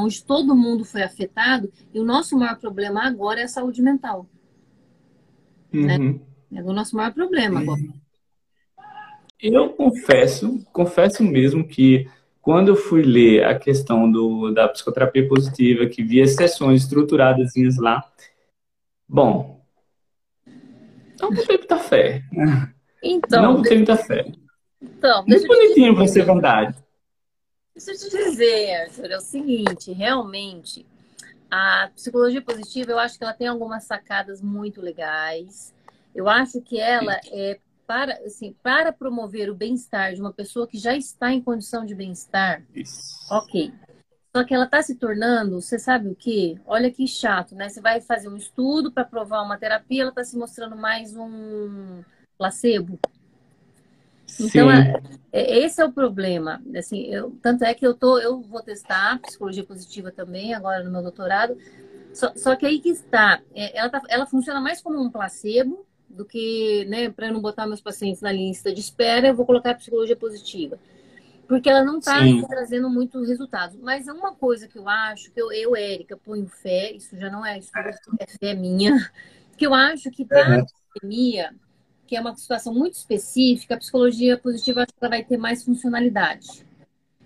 [0.00, 4.26] onde todo mundo foi afetado, e o nosso maior problema agora é a saúde mental.
[5.72, 5.96] Né?
[5.98, 6.20] Uhum.
[6.50, 6.60] Né?
[6.60, 7.80] É o nosso maior problema agora.
[9.40, 12.08] Eu confesso, confesso mesmo que
[12.40, 18.04] quando eu fui ler a questão do, da psicoterapia positiva, que via sessões estruturadas lá,
[19.08, 19.62] bom,
[21.20, 22.22] não botei muita fé.
[23.02, 24.32] Então, não botei muita fé.
[24.80, 26.81] Então, Muito bonitinho para ser verdade.
[27.74, 30.86] Deixa eu te dizer, Arthur, é o seguinte, realmente,
[31.50, 35.74] a psicologia positiva, eu acho que ela tem algumas sacadas muito legais.
[36.14, 40.78] Eu acho que ela é para, assim, para promover o bem-estar de uma pessoa que
[40.78, 42.62] já está em condição de bem-estar.
[43.30, 43.72] Ok.
[44.34, 46.58] Só que ela está se tornando, você sabe o que?
[46.64, 47.68] Olha que chato, né?
[47.68, 52.02] Você vai fazer um estudo para provar uma terapia, ela está se mostrando mais um
[52.38, 52.98] placebo.
[54.40, 55.00] Então, é,
[55.32, 56.62] é, esse é o problema.
[56.76, 60.90] Assim, eu, tanto é que eu tô, eu vou testar psicologia positiva também agora no
[60.90, 61.56] meu doutorado.
[62.12, 65.86] Só, só que aí que está, é, ela, tá, ela funciona mais como um placebo
[66.08, 69.70] do que, né, para não botar meus pacientes na lista de espera, eu vou colocar
[69.70, 70.78] a psicologia positiva.
[71.48, 72.18] Porque ela não está
[72.48, 73.78] trazendo muito resultado.
[73.80, 77.30] Mas é uma coisa que eu acho, que eu, eu Érica, ponho fé, isso já
[77.30, 79.10] não é estudo, é fé minha,
[79.56, 81.54] que eu acho que para a pandemia,
[82.12, 86.62] que é uma situação muito específica, a psicologia positiva ela vai ter mais funcionalidade.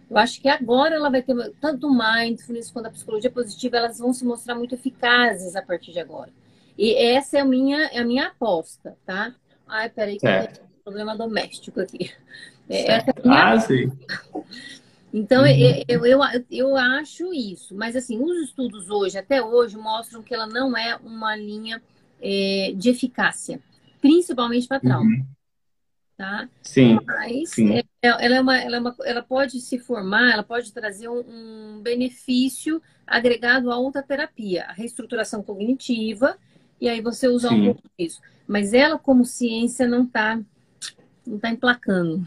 [0.08, 3.98] Eu acho que agora ela vai ter tanto o mindfulness quanto a psicologia positiva, elas
[3.98, 6.30] vão se mostrar muito eficazes a partir de agora.
[6.78, 9.34] E essa é a minha, é a minha aposta, tá?
[9.66, 12.12] Ai, peraí, que tem um problema doméstico aqui.
[12.68, 13.90] É, essa é ah, sim.
[15.12, 15.82] Então, uhum.
[15.88, 17.74] eu, eu, eu acho isso.
[17.74, 21.82] Mas, assim, os estudos hoje, até hoje, mostram que ela não é uma linha
[22.22, 23.60] é, de eficácia
[24.00, 25.10] principalmente para trauma.
[25.10, 25.26] Uhum.
[26.16, 26.48] Tá?
[26.62, 26.98] Sim.
[27.04, 27.74] Mas sim.
[27.74, 31.20] É, ela, é uma, ela, é uma, ela pode se formar, ela pode trazer um,
[31.20, 36.38] um benefício agregado a outra terapia, a reestruturação cognitiva,
[36.80, 37.60] e aí você usa sim.
[37.60, 38.20] um pouco disso.
[38.46, 40.40] Mas ela, como ciência, não está
[41.26, 42.24] não tá emplacando.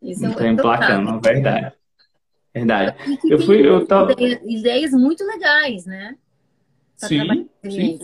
[0.00, 1.76] Esse não está é emplacando, é verdade.
[2.54, 2.96] Verdade.
[3.24, 4.14] Eu fui, eu tava...
[4.44, 6.16] ideias muito legais, né?
[6.98, 7.98] Pra sim, sim.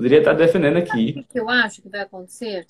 [0.00, 1.14] Poderia estar defendendo aqui.
[1.18, 2.66] O que eu acho que vai acontecer,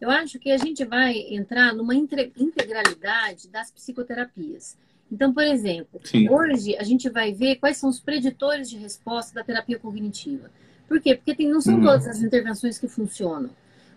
[0.00, 4.78] Eu acho que a gente vai entrar numa integralidade das psicoterapias.
[5.10, 6.30] Então, por exemplo, Sim.
[6.30, 10.52] hoje a gente vai ver quais são os preditores de resposta da terapia cognitiva.
[10.86, 11.16] Por quê?
[11.16, 11.82] Porque tem, não são hum.
[11.82, 13.50] todas as intervenções que funcionam.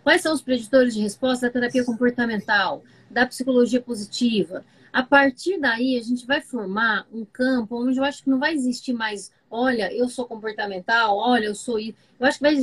[0.03, 4.65] Quais são os preditores de resposta da terapia comportamental, da psicologia positiva?
[4.91, 8.53] A partir daí, a gente vai formar um campo onde eu acho que não vai
[8.53, 11.97] existir mais olha, eu sou comportamental, olha, eu sou isso.
[12.17, 12.55] Eu acho que vai,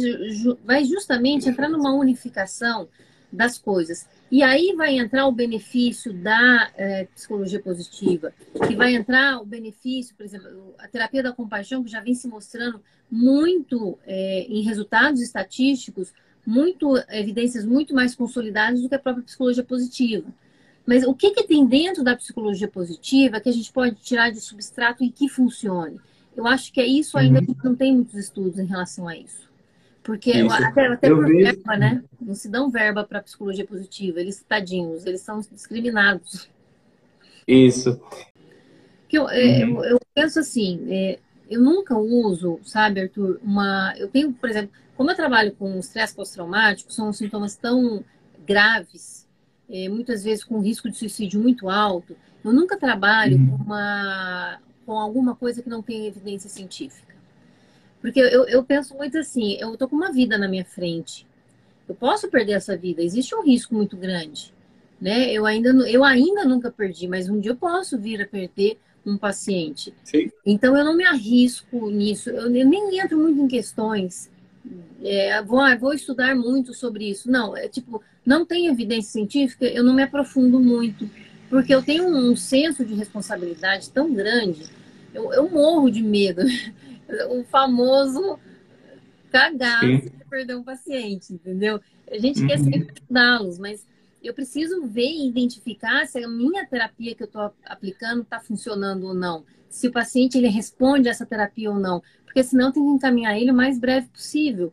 [0.65, 2.89] vai justamente entrar numa unificação
[3.31, 4.07] das coisas.
[4.31, 8.33] E aí vai entrar o benefício da é, psicologia positiva,
[8.67, 12.27] que vai entrar o benefício, por exemplo, a terapia da compaixão, que já vem se
[12.27, 16.13] mostrando muito é, em resultados estatísticos,
[16.47, 20.27] muito evidências muito mais consolidadas do que a própria psicologia positiva.
[20.89, 24.41] Mas o que, que tem dentro da psicologia positiva que a gente pode tirar de
[24.41, 26.01] substrato e que funcione?
[26.35, 27.55] Eu acho que é isso ainda uhum.
[27.63, 29.47] não tem muitos estudos em relação a isso.
[30.03, 30.51] Porque isso.
[30.51, 32.03] até, até por verba, né?
[32.19, 34.19] Não se dão verba para psicologia positiva.
[34.19, 36.49] Eles, tadinhos, eles são discriminados.
[37.47, 38.01] Isso.
[39.11, 39.85] Que eu, é, uhum.
[39.85, 41.19] eu, eu, penso assim, é,
[41.51, 43.93] eu nunca uso, sabe, Arthur, uma.
[43.99, 48.03] Eu tenho, por exemplo, como eu trabalho com estresse pós-traumático, são sintomas tão
[48.47, 49.28] graves,
[49.71, 52.17] é, muitas vezes com risco de suicídio muito alto.
[52.45, 53.59] Eu nunca trabalho uhum.
[53.59, 57.15] com uma, com alguma coisa que não tem evidência científica.
[58.01, 61.27] Porque eu, eu penso muito assim, eu estou com uma vida na minha frente.
[61.89, 64.53] Eu posso perder essa vida, existe um risco muito grande.
[65.01, 65.33] Né?
[65.33, 69.17] Eu, ainda, eu ainda nunca perdi, mas um dia eu posso vir a perder um
[69.17, 69.95] paciente.
[70.05, 70.31] Sim.
[70.45, 74.31] Então eu não me arrisco nisso, eu, eu nem entro muito em questões.
[75.03, 77.31] É, vou, ah, vou estudar muito sobre isso.
[77.31, 81.09] Não, é tipo, não tem evidência científica, eu não me aprofundo muito,
[81.49, 84.79] porque eu tenho um senso de responsabilidade tão grande
[85.15, 86.43] eu, eu morro de medo.
[87.31, 88.39] O famoso
[89.33, 91.81] cagar de perder um paciente, entendeu?
[92.07, 92.47] A gente uhum.
[92.47, 93.87] quer sempre ajudá-los, mas
[94.29, 99.07] eu preciso ver e identificar se a minha terapia que eu estou aplicando está funcionando
[99.07, 99.45] ou não.
[99.71, 102.03] Se o paciente ele responde a essa terapia ou não.
[102.25, 104.73] Porque senão tem que encaminhar ele o mais breve possível.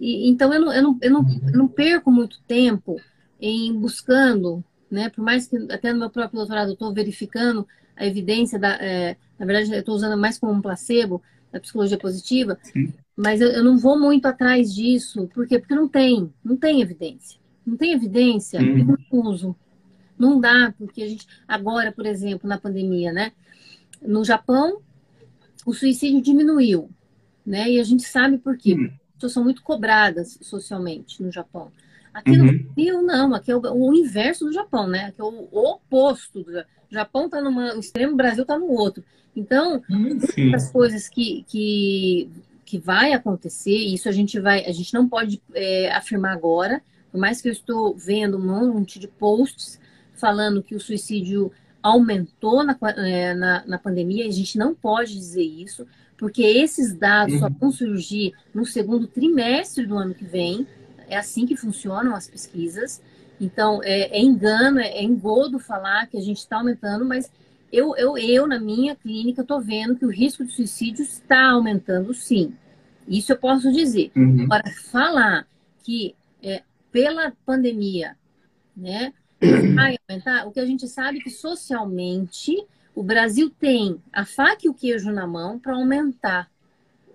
[0.00, 3.00] E, então eu não, eu, não, eu, não, eu não perco muito tempo
[3.40, 5.08] em buscando, né?
[5.08, 8.74] Por mais que até no meu próprio doutorado eu estou verificando a evidência da.
[8.80, 12.92] É, na verdade, eu estou usando mais como um placebo da psicologia positiva, Sim.
[13.16, 15.28] mas eu, eu, não vou muito atrás disso.
[15.32, 15.58] Por quê?
[15.58, 17.38] Porque não tem, não tem evidência.
[17.68, 18.78] Não tem evidência, hum.
[18.78, 19.56] eu não uso.
[20.18, 21.26] Não dá, porque a gente.
[21.46, 23.32] Agora, por exemplo, na pandemia, né?
[24.00, 24.80] No Japão,
[25.66, 26.90] o suicídio diminuiu,
[27.44, 27.70] né?
[27.70, 28.74] E a gente sabe por quê.
[28.74, 28.86] Hum.
[28.86, 31.70] As pessoas são muito cobradas socialmente no Japão.
[32.14, 32.46] Aqui uhum.
[32.46, 33.34] no Brasil, não.
[33.34, 35.06] Aqui é o, o, inverso do Japão, né?
[35.06, 36.42] Aqui é o, o oposto.
[36.42, 39.04] Do, o Japão está num extremo, o Brasil está no outro.
[39.36, 40.18] Então, hum,
[40.54, 42.30] as coisas que, que,
[42.64, 47.18] que vai acontecer, isso a gente vai, a gente não pode é, afirmar agora, por
[47.18, 49.80] mais que eu estou vendo um monte de posts
[50.14, 55.44] falando que o suicídio aumentou na, é, na, na pandemia, a gente não pode dizer
[55.44, 57.40] isso, porque esses dados uhum.
[57.40, 60.66] só vão surgir no segundo trimestre do ano que vem.
[61.08, 63.00] É assim que funcionam as pesquisas.
[63.40, 67.30] Então, é, é engano, é, é engodo falar que a gente está aumentando, mas
[67.72, 72.12] eu, eu, eu, na minha clínica, estou vendo que o risco de suicídio está aumentando,
[72.12, 72.52] sim.
[73.06, 74.10] Isso eu posso dizer.
[74.16, 74.42] Uhum.
[74.42, 75.46] Agora, falar
[75.84, 76.14] que
[76.98, 78.16] pela pandemia,
[78.76, 79.14] né,
[79.76, 82.60] vai aumentar, o que a gente sabe é que socialmente
[82.92, 86.50] o Brasil tem a faca e o queijo na mão para aumentar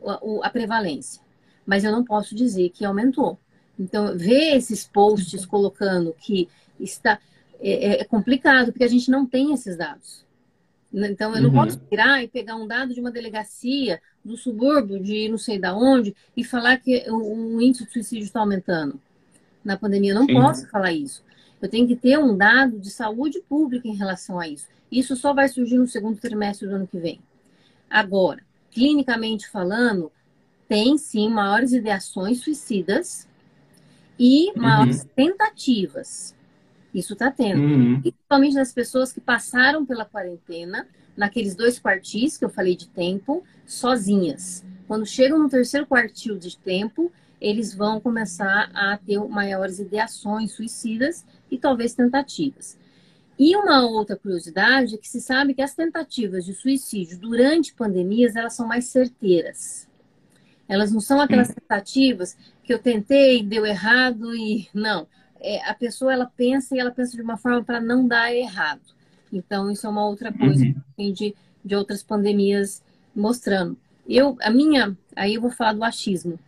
[0.08, 1.22] a, a prevalência.
[1.66, 3.38] Mas eu não posso dizer que aumentou.
[3.78, 6.48] Então, ver esses posts colocando que
[6.80, 7.20] está
[7.60, 10.26] é, é, é, complicado, porque a gente não tem esses dados.
[10.94, 11.56] Então, eu não uhum.
[11.56, 15.76] posso virar e pegar um dado de uma delegacia do subúrbio de não sei da
[15.76, 18.98] onde e falar que o, o índice de suicídio está aumentando
[19.64, 20.12] na pandemia.
[20.12, 20.34] Eu não Sim.
[20.34, 21.24] posso falar isso.
[21.62, 24.68] Eu tenho que ter um dado de saúde pública em relação a isso.
[24.92, 27.22] Isso só vai surgir no segundo trimestre do ano que vem.
[27.90, 30.12] Agora, clinicamente falando,
[30.68, 33.28] tem sim maiores ideações suicidas
[34.20, 35.10] e maiores uhum.
[35.16, 36.36] tentativas.
[36.94, 37.62] Isso está tendo.
[37.62, 38.02] Uhum.
[38.02, 43.44] Principalmente das pessoas que passaram pela quarentena, naqueles dois quartis que eu falei de tempo,
[43.66, 44.64] sozinhas.
[44.88, 47.12] Quando chegam no terceiro quartil de tempo,
[47.44, 52.80] eles vão começar a ter maiores ideações suicidas e talvez tentativas.
[53.38, 58.38] E uma outra curiosidade é que se sabe que as tentativas de suicídio durante pandemias
[58.38, 59.90] elas são mais certeiras.
[60.70, 65.06] Elas não são aquelas tentativas que eu tentei, deu errado e não.
[65.42, 68.80] É, a pessoa ela pensa e ela pensa de uma forma para não dar errado.
[69.34, 71.12] Então isso é uma outra coisa uhum.
[71.12, 72.82] de, de outras pandemias
[73.14, 73.78] mostrando.
[74.08, 76.40] Eu, a minha, aí eu vou falar do achismo.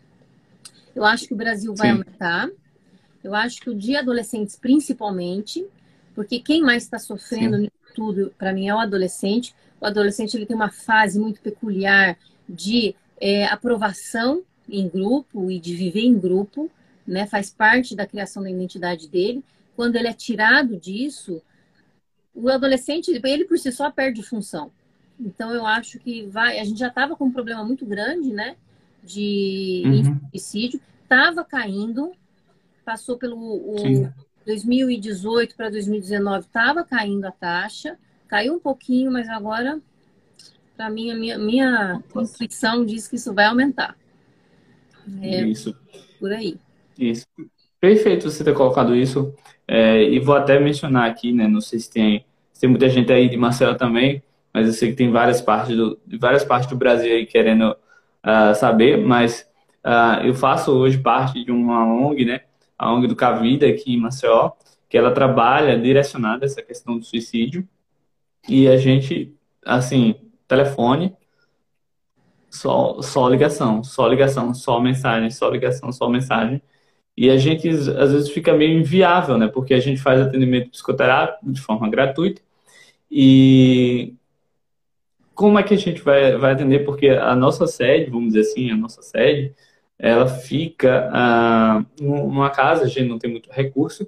[0.95, 1.93] Eu acho que o Brasil vai Sim.
[1.93, 2.49] aumentar.
[3.23, 5.65] Eu acho que o de adolescentes, principalmente,
[6.15, 9.53] porque quem mais está sofrendo nisso tudo, para mim, é o adolescente.
[9.81, 15.75] O adolescente ele tem uma fase muito peculiar de é, aprovação em grupo e de
[15.75, 16.71] viver em grupo,
[17.05, 17.27] né?
[17.27, 19.43] Faz parte da criação da identidade dele.
[19.75, 21.41] Quando ele é tirado disso,
[22.33, 24.71] o adolescente, ele por si só perde função.
[25.19, 26.59] Então eu acho que vai.
[26.59, 28.55] A gente já estava com um problema muito grande, né?
[29.05, 30.19] De uhum.
[30.31, 32.11] suicídio, estava caindo,
[32.83, 33.75] passou pelo o
[34.45, 39.79] 2018 para 2019 estava caindo a taxa, caiu um pouquinho, mas agora,
[40.75, 43.95] para mim, a minha, minha intuição diz que isso vai aumentar.
[45.21, 45.75] É, isso.
[46.19, 46.57] Por aí.
[46.97, 47.25] Isso.
[47.79, 49.33] Perfeito você ter colocado isso.
[49.67, 51.47] É, e vou até mencionar aqui, né?
[51.47, 54.89] Não sei se tem, se tem muita gente aí de Marcelo também, mas eu sei
[54.89, 57.75] que tem várias partes do, várias partes do Brasil aí querendo
[58.25, 59.47] uh, saber, mas
[59.85, 62.41] uh, eu faço hoje parte de uma ONG, né?
[62.77, 64.51] a ONG do Cavida aqui em Maceió,
[64.89, 67.67] que ela trabalha direcionada essa questão do suicídio.
[68.47, 69.33] E a gente,
[69.65, 70.15] assim,
[70.47, 71.15] telefone,
[72.49, 76.61] só, só ligação, só ligação, só mensagem, só ligação, só mensagem.
[77.17, 79.47] E a gente, às vezes, fica meio inviável, né?
[79.47, 82.41] Porque a gente faz atendimento psicoterápico de forma gratuita.
[83.09, 84.13] E
[85.35, 86.85] como é que a gente vai, vai atender?
[86.85, 89.53] Porque a nossa sede, vamos dizer assim, a nossa sede,
[89.99, 94.07] ela fica ah, numa casa, a gente não tem muito recurso,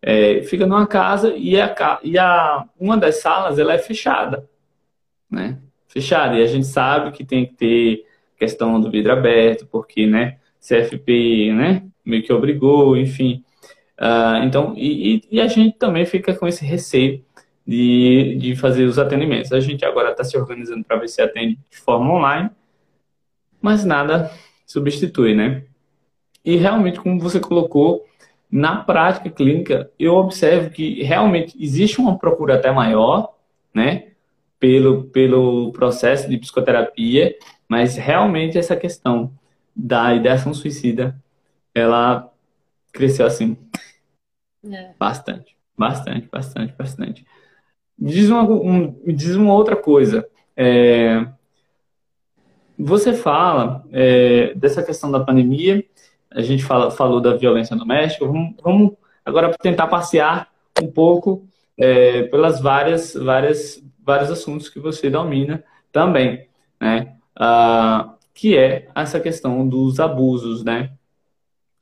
[0.00, 4.48] é, fica numa casa e, a, e a, uma das salas ela é fechada,
[5.30, 5.58] né?
[5.88, 6.38] Fechada.
[6.38, 8.06] E a gente sabe que tem que ter
[8.38, 13.44] questão do vidro aberto, porque, né, CFP, né, meio que obrigou, enfim.
[14.00, 17.22] Uh, então, e, e, a gente também fica com esse receio
[17.70, 19.52] de, de fazer os atendimentos.
[19.52, 22.50] A gente agora está se organizando para ver se atende de forma online,
[23.62, 24.28] mas nada
[24.66, 25.62] substitui, né?
[26.44, 28.04] E realmente, como você colocou,
[28.50, 33.36] na prática clínica, eu observo que realmente existe uma procura até maior,
[33.72, 34.08] né?
[34.58, 37.36] Pelo, pelo processo de psicoterapia,
[37.68, 39.32] mas realmente essa questão
[39.76, 41.16] da ideação suicida,
[41.72, 42.32] ela
[42.92, 43.56] cresceu assim.
[44.64, 44.92] É.
[44.98, 47.24] Bastante, bastante, bastante, bastante.
[48.00, 50.26] Diz uma, um, diz uma outra coisa.
[50.56, 51.26] É,
[52.78, 55.84] você fala é, dessa questão da pandemia,
[56.30, 58.92] a gente fala, falou da violência doméstica, vamos, vamos
[59.24, 60.48] agora tentar passear
[60.80, 61.46] um pouco
[61.76, 66.48] é, pelas várias, várias, vários assuntos que você domina também,
[66.80, 67.16] né?
[67.40, 70.92] uh, que é essa questão dos abusos, né?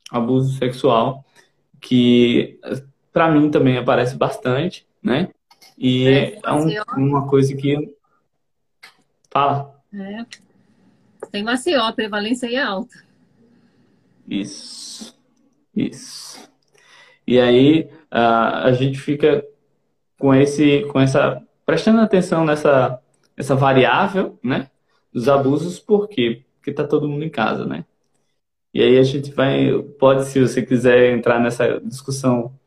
[0.09, 1.23] Abuso sexual,
[1.79, 2.59] que
[3.11, 5.29] para mim também aparece bastante, né?
[5.79, 6.67] E é, é um,
[6.97, 7.95] uma coisa que.
[9.31, 9.81] Fala.
[9.93, 10.25] É.
[11.31, 13.03] Tem Maceió, a prevalência aí é alta.
[14.27, 15.17] Isso.
[15.73, 16.49] Isso.
[17.25, 19.45] E aí a, a gente fica
[20.19, 22.99] com esse, com essa, prestando atenção nessa,
[23.37, 24.69] essa variável, né,
[25.13, 26.43] dos abusos, por quê?
[26.55, 27.85] Porque tá todo mundo em casa, né?
[28.73, 32.58] E aí a gente vai, pode, se você quiser entrar nessa discussão.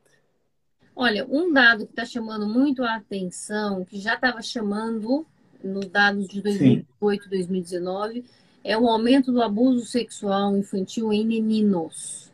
[0.95, 5.27] Olha, um dado que está chamando muito a atenção, que já estava chamando
[5.65, 7.31] nos dados de 2018, Sim.
[7.31, 8.25] 2019,
[8.65, 12.31] é o aumento do abuso sexual infantil em meninos.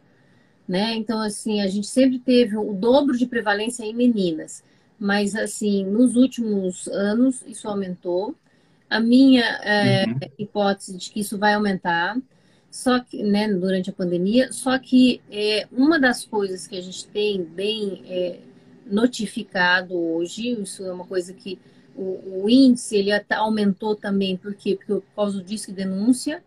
[0.67, 0.95] Né?
[0.97, 4.63] Então, assim, a gente sempre teve o dobro de prevalência em meninas,
[4.99, 8.35] mas, assim, nos últimos anos isso aumentou.
[8.91, 10.19] A minha é, uhum.
[10.39, 12.19] hipótese de que isso vai aumentar,
[12.71, 17.07] só que, né, durante a pandemia, só que é, uma das coisas que a gente
[17.07, 18.39] tem bem é,
[18.87, 21.59] notificado hoje, isso é uma coisa que
[21.97, 24.77] o, o índice ele aumentou também, por quê?
[24.77, 26.43] Porque por causa do disque denúncia,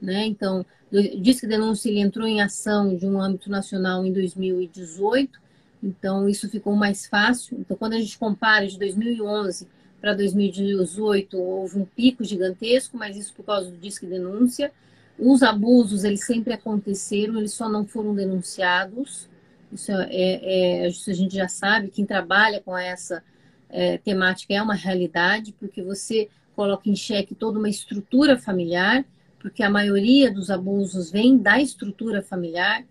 [0.00, 0.24] né?
[0.26, 5.40] Então, o disque denúncia ele entrou em ação de um âmbito nacional em 2018,
[5.82, 7.58] então isso ficou mais fácil.
[7.58, 9.68] Então, quando a gente compara de 2011
[10.00, 14.72] para 2018, houve um pico gigantesco, mas isso por causa do disque denúncia.
[15.18, 19.28] Os abusos, eles sempre aconteceram, eles só não foram denunciados.
[19.72, 23.22] Isso, é, é, isso a gente já sabe, quem trabalha com essa
[23.68, 29.04] é, temática é uma realidade, porque você coloca em xeque toda uma estrutura familiar,
[29.40, 32.84] porque a maioria dos abusos vem da estrutura familiar.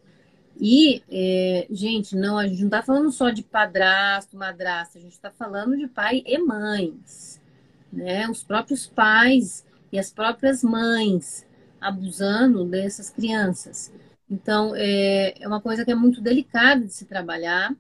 [0.60, 5.14] E, é, gente, não, a gente não está falando só de padrasto, madrasta, a gente
[5.14, 7.42] está falando de pai e mães.
[7.92, 8.28] Né?
[8.30, 11.46] Os próprios pais e as próprias mães
[11.84, 13.92] abusando dessas crianças.
[14.30, 17.76] Então, é, é uma coisa que é muito delicada de se trabalhar.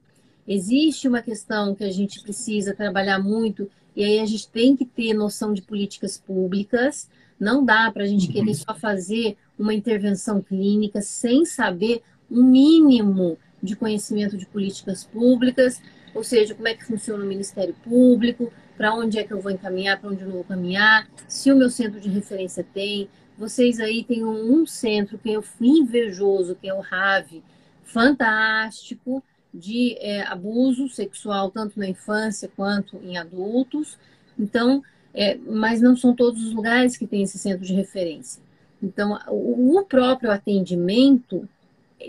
[0.47, 4.85] Existe uma questão que a gente precisa trabalhar muito, e aí a gente tem que
[4.85, 7.09] ter noção de políticas públicas.
[7.39, 8.53] Não dá para a gente querer uhum.
[8.53, 15.81] só fazer uma intervenção clínica sem saber um mínimo de conhecimento de políticas públicas,
[16.13, 19.51] ou seja, como é que funciona o Ministério Público, para onde é que eu vou
[19.51, 23.07] encaminhar, para onde eu não vou caminhar, se o meu centro de referência tem.
[23.43, 27.43] Vocês aí têm um, centro que eu fui invejoso, que é o RAVE,
[27.83, 29.21] fantástico,
[29.53, 33.99] de é, abuso sexual, tanto na infância quanto em adultos.
[34.39, 34.81] Então,
[35.13, 38.41] é, mas não são todos os lugares que têm esse centro de referência.
[38.81, 41.45] Então, o, o próprio atendimento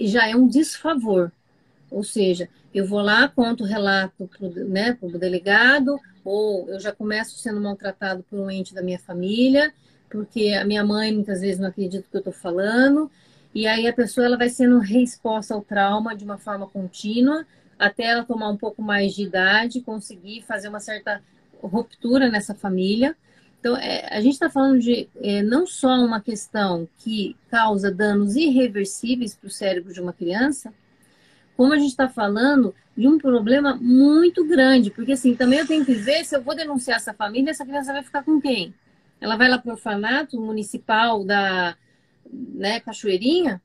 [0.03, 1.33] já é um desfavor.
[1.91, 6.93] Ou seja, eu vou lá, conto o relato para né, o delegado, ou eu já
[6.93, 9.75] começo sendo maltratado por um ente da minha família,
[10.15, 13.11] porque a minha mãe muitas vezes não acredita no que eu estou falando,
[13.53, 17.45] e aí a pessoa ela vai sendo reexposta ao trauma de uma forma contínua,
[17.77, 21.21] até ela tomar um pouco mais de idade, conseguir fazer uma certa
[21.61, 23.17] ruptura nessa família.
[23.59, 28.37] Então, é, a gente está falando de é, não só uma questão que causa danos
[28.37, 30.73] irreversíveis para o cérebro de uma criança,
[31.57, 35.85] como a gente está falando de um problema muito grande, porque assim, também eu tenho
[35.85, 38.73] que ver se eu vou denunciar essa família, essa criança vai ficar com quem?
[39.21, 41.77] Ela vai lá para o orfanato municipal da,
[42.31, 43.63] né, cachoeirinha,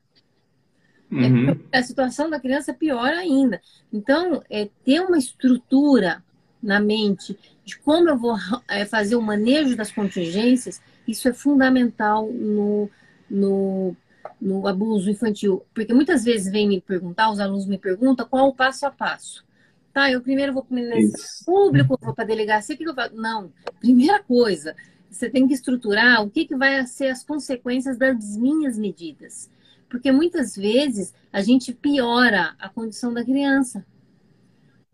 [1.10, 1.60] uhum.
[1.72, 3.60] é, a situação da criança é pior ainda.
[3.92, 6.22] Então, é, ter uma estrutura
[6.62, 8.36] na mente de como eu vou
[8.68, 12.90] é, fazer o manejo das contingências, isso é fundamental no,
[13.28, 13.96] no,
[14.40, 15.64] no abuso infantil.
[15.74, 19.44] Porque muitas vezes vem me perguntar, os alunos me perguntam qual o passo a passo.
[19.92, 23.14] Tá, eu primeiro vou para o público, vou para a delegacia, o que eu faço?
[23.16, 24.76] Não, primeira coisa,
[25.10, 29.50] você tem que estruturar o que, que vai ser as consequências das minhas medidas.
[29.88, 33.84] Porque muitas vezes a gente piora a condição da criança.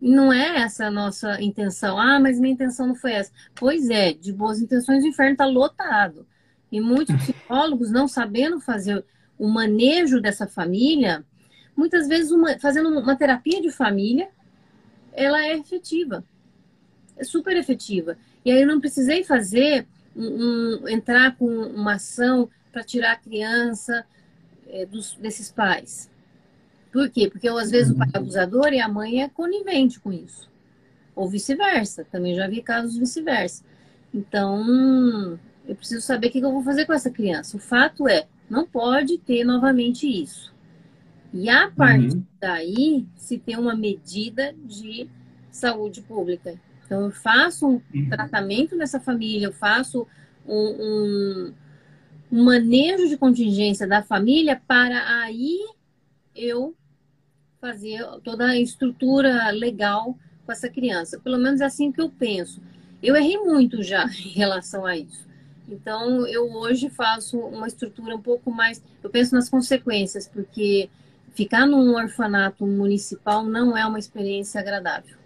[0.01, 1.99] E não é essa a nossa intenção.
[1.99, 3.31] Ah, mas minha intenção não foi essa.
[3.55, 6.27] Pois é, de boas intenções o inferno está lotado.
[6.73, 9.05] E muitos psicólogos, não sabendo fazer
[9.39, 11.25] o manejo dessa família,
[11.77, 14.31] muitas vezes uma, fazendo uma terapia de família,
[15.13, 16.25] ela é efetiva.
[17.17, 18.17] É super efetiva.
[18.45, 19.87] E aí eu não precisei fazer
[20.17, 24.05] um, um, entrar com uma ação para tirar a criança
[24.69, 26.11] é, dos, desses pais.
[26.93, 27.29] Por quê?
[27.31, 30.49] Porque às vezes o pai é abusador e a mãe é conivente com isso.
[31.15, 32.07] Ou vice-versa.
[32.11, 33.63] Também já vi casos vice-versa.
[34.13, 37.57] Então, eu preciso saber o que eu vou fazer com essa criança.
[37.57, 40.55] O fato é, não pode ter novamente isso.
[41.35, 42.25] E a partir uhum.
[42.41, 45.07] daí, se tem uma medida de
[45.51, 46.55] saúde pública.
[46.87, 48.09] Então, eu faço um uhum.
[48.09, 50.07] tratamento nessa família, eu faço
[50.47, 51.55] um, um,
[52.33, 55.59] um manejo de contingência da família para aí
[56.35, 56.75] eu
[57.61, 61.19] fazer toda a estrutura legal com essa criança.
[61.19, 62.63] Pelo menos é assim que eu penso.
[63.03, 65.27] Eu errei muito já em relação a isso.
[65.69, 68.81] Então, eu hoje faço uma estrutura um pouco mais.
[69.03, 70.89] Eu penso nas consequências, porque
[71.33, 75.17] ficar num orfanato municipal não é uma experiência agradável.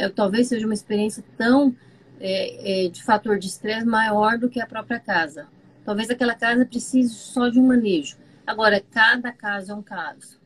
[0.00, 1.74] Eu, talvez seja uma experiência tão
[2.20, 5.46] é, é, de fator de estresse maior do que a própria casa.
[5.84, 8.16] Talvez aquela casa precise só de um manejo.
[8.46, 10.38] Agora, cada caso é um caso.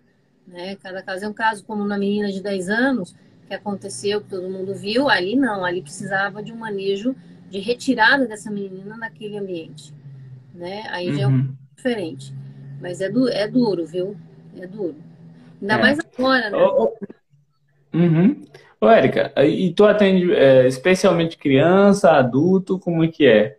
[0.46, 0.76] Né?
[0.76, 3.14] Cada caso é um caso, como na menina de 10 anos,
[3.48, 7.14] que aconteceu, que todo mundo viu, ali não, ali precisava de um manejo
[7.50, 9.92] de retirada dessa menina naquele ambiente,
[10.54, 10.84] né?
[10.88, 11.14] Aí uhum.
[11.14, 11.56] já é um uhum.
[11.76, 12.34] diferente.
[12.80, 14.16] Mas é, du é duro, viu?
[14.56, 14.96] É duro.
[15.60, 15.78] Ainda é.
[15.78, 16.56] mais agora, né?
[16.56, 16.96] Ô,
[17.94, 18.42] Uhum.
[18.82, 23.56] Ô, Érica, e tu atende é, especialmente criança, adulto, como é que é?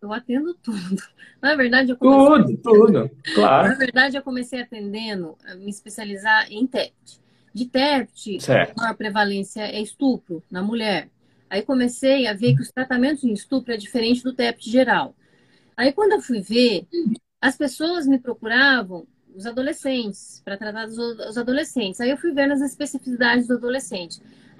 [0.00, 0.96] Eu atendo tudo.
[1.42, 2.56] Na verdade, eu comecei...
[2.56, 3.68] Tudo, tudo, claro.
[3.68, 7.20] Na verdade, eu comecei atendendo, me especializar em TEPT.
[7.52, 11.10] De TEPT, a maior prevalência é estupro na mulher.
[11.50, 15.14] Aí comecei a ver que os tratamentos em estupro é diferente do TEPT geral.
[15.76, 16.86] Aí quando eu fui ver,
[17.38, 19.06] as pessoas me procuravam,
[19.36, 22.00] os adolescentes, para tratar dos adolescentes.
[22.00, 24.18] Aí eu fui vendo as especificidades do adolescente.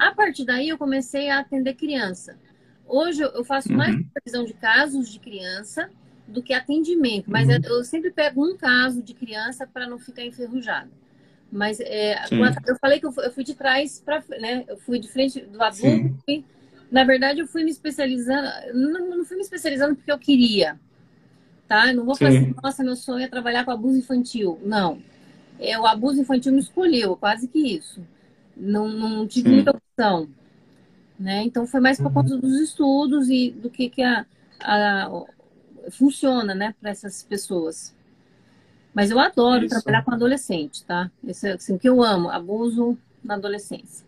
[0.09, 2.37] A partir daí eu comecei a atender criança.
[2.87, 3.77] Hoje eu faço uhum.
[3.77, 5.89] mais supervisão de casos de criança
[6.27, 7.59] do que atendimento, mas uhum.
[7.65, 10.91] eu sempre pego um caso de criança para não ficar enferrujada.
[11.51, 12.17] Mas é,
[12.67, 14.65] eu falei que eu fui de trás para, né?
[14.67, 16.45] Eu fui de frente do adulto e
[16.91, 20.79] na verdade, eu fui me especializando, não, não fui me especializando porque eu queria,
[21.67, 21.89] tá?
[21.89, 24.61] Eu não vou falar assim, nossa, meu sonho é trabalhar com abuso infantil.
[24.63, 25.01] Não.
[25.59, 28.03] É, o abuso infantil me escolheu, quase que isso.
[28.57, 29.55] Não, não tive Sim.
[29.57, 30.29] muita opção.
[31.19, 31.43] Né?
[31.45, 32.15] Então, foi mais por uhum.
[32.15, 34.27] conta dos estudos e do que, que a,
[34.61, 35.25] a
[35.91, 37.95] funciona né, para essas pessoas.
[38.95, 39.75] Mas eu adoro Isso.
[39.75, 41.11] trabalhar com adolescente, tá?
[41.25, 44.07] Isso é assim, o que eu amo, abuso na adolescência.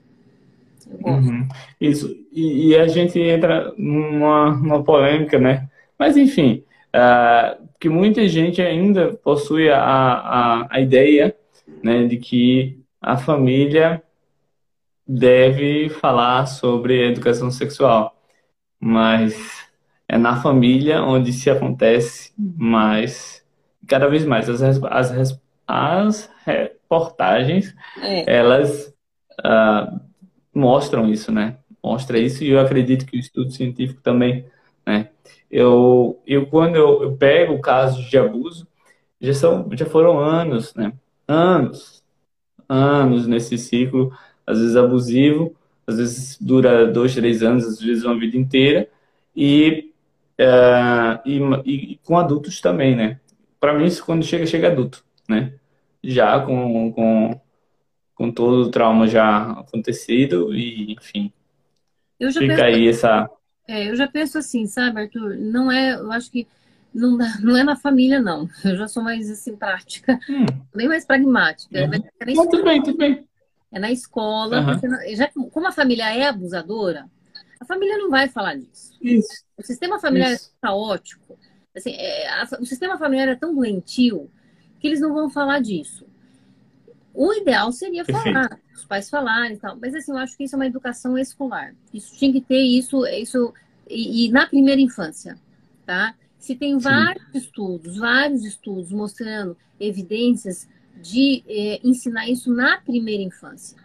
[1.03, 1.49] Uhum.
[1.81, 2.15] Isso.
[2.31, 5.69] E, e, a gente entra numa, numa polêmica, né?
[5.99, 6.63] Mas, enfim,
[6.95, 11.35] uh, que muita gente ainda possui a, a, a ideia
[11.83, 14.03] né, de que a família
[15.07, 18.17] deve falar sobre educação sexual.
[18.81, 19.35] Mas
[20.09, 23.45] é na família onde se acontece mais,
[23.87, 24.49] cada vez mais.
[24.49, 28.37] As, as, as reportagens, é.
[28.39, 28.95] elas
[29.41, 30.01] uh,
[30.55, 31.59] mostram isso, né?
[31.83, 34.47] Mostra isso e eu acredito que o estudo científico também,
[34.87, 35.11] né?
[35.51, 38.67] Eu, eu quando eu, eu pego casos de abuso,
[39.21, 40.93] já são, já foram anos, né?
[41.27, 42.03] Anos,
[42.69, 44.13] anos nesse ciclo,
[44.47, 45.55] às vezes abusivo,
[45.87, 48.89] às vezes dura dois, três anos, às vezes uma vida inteira
[49.37, 49.93] e,
[50.41, 53.21] uh, e, e, com adultos também, né?
[53.61, 55.55] Para mim, isso quando chega, chega adulto, né?
[56.03, 57.41] Já com, com
[58.15, 61.33] com todo o trauma já acontecido e, enfim.
[62.19, 63.31] Eu já fica penso, aí essa.
[63.67, 65.37] É, eu já penso assim, sabe, Arthur?
[65.37, 66.47] Não é, eu acho que
[66.95, 68.49] não, não é na família, não.
[68.65, 70.47] Eu já sou mais assim, prática, hum.
[70.75, 71.79] bem mais pragmática.
[71.79, 71.95] Uhum.
[72.21, 73.27] É tudo bem, tudo bem.
[73.75, 75.17] É na escola, uhum.
[75.17, 77.11] já, como a família é abusadora,
[77.59, 78.97] a família não vai falar disso.
[79.03, 79.45] Isso.
[79.59, 80.53] O sistema familiar Isso.
[80.57, 81.37] é caótico.
[81.77, 84.31] Assim, é, a, o sistema familiar é tão doentio
[84.79, 86.07] que eles não vão falar disso.
[87.13, 89.77] O ideal seria falar, os pais falarem e tal.
[89.77, 91.75] Mas assim, eu acho que isso é uma educação escolar.
[91.93, 93.53] Isso tinha que ter isso, isso
[93.91, 95.37] e, e na primeira infância,
[95.85, 96.15] tá?
[96.39, 97.39] Se tem vários Sim.
[97.39, 100.69] estudos, vários estudos mostrando evidências
[101.01, 103.79] de eh, ensinar isso na primeira infância.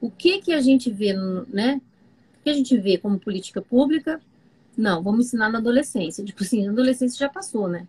[0.00, 1.12] O que que a gente vê,
[1.48, 1.80] né?
[2.40, 4.20] O que a gente vê como política pública?
[4.76, 6.24] Não, vamos ensinar na adolescência.
[6.24, 7.86] Tipo assim, na adolescência já passou, né?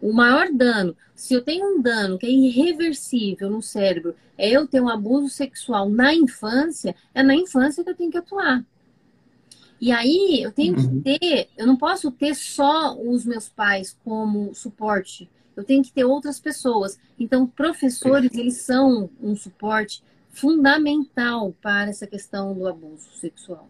[0.00, 4.66] O maior dano, se eu tenho um dano que é irreversível no cérebro, é eu
[4.66, 8.64] ter um abuso sexual na infância, é na infância que eu tenho que atuar.
[9.80, 11.02] E aí eu tenho que uhum.
[11.02, 15.28] ter, eu não posso ter só os meus pais como suporte.
[15.56, 16.98] Eu tenho que ter outras pessoas.
[17.18, 23.68] Então, professores, eles são um suporte fundamental para essa questão do abuso sexual.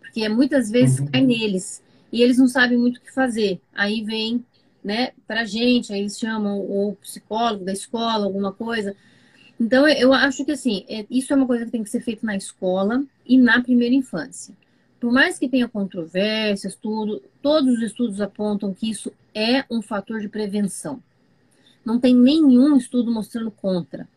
[0.00, 1.06] Porque muitas vezes uhum.
[1.06, 3.60] cai neles e eles não sabem muito o que fazer.
[3.72, 4.44] Aí vem
[4.82, 8.96] né, para gente, aí eles chamam o psicólogo da escola, alguma coisa.
[9.58, 12.26] Então, eu acho que, assim, é, isso é uma coisa que tem que ser feita
[12.26, 14.54] na escola e na primeira infância.
[14.98, 20.20] Por mais que tenha controvérsias, tudo, todos os estudos apontam que isso é um fator
[20.20, 21.02] de prevenção.
[21.84, 24.08] Não tem nenhum estudo mostrando contra.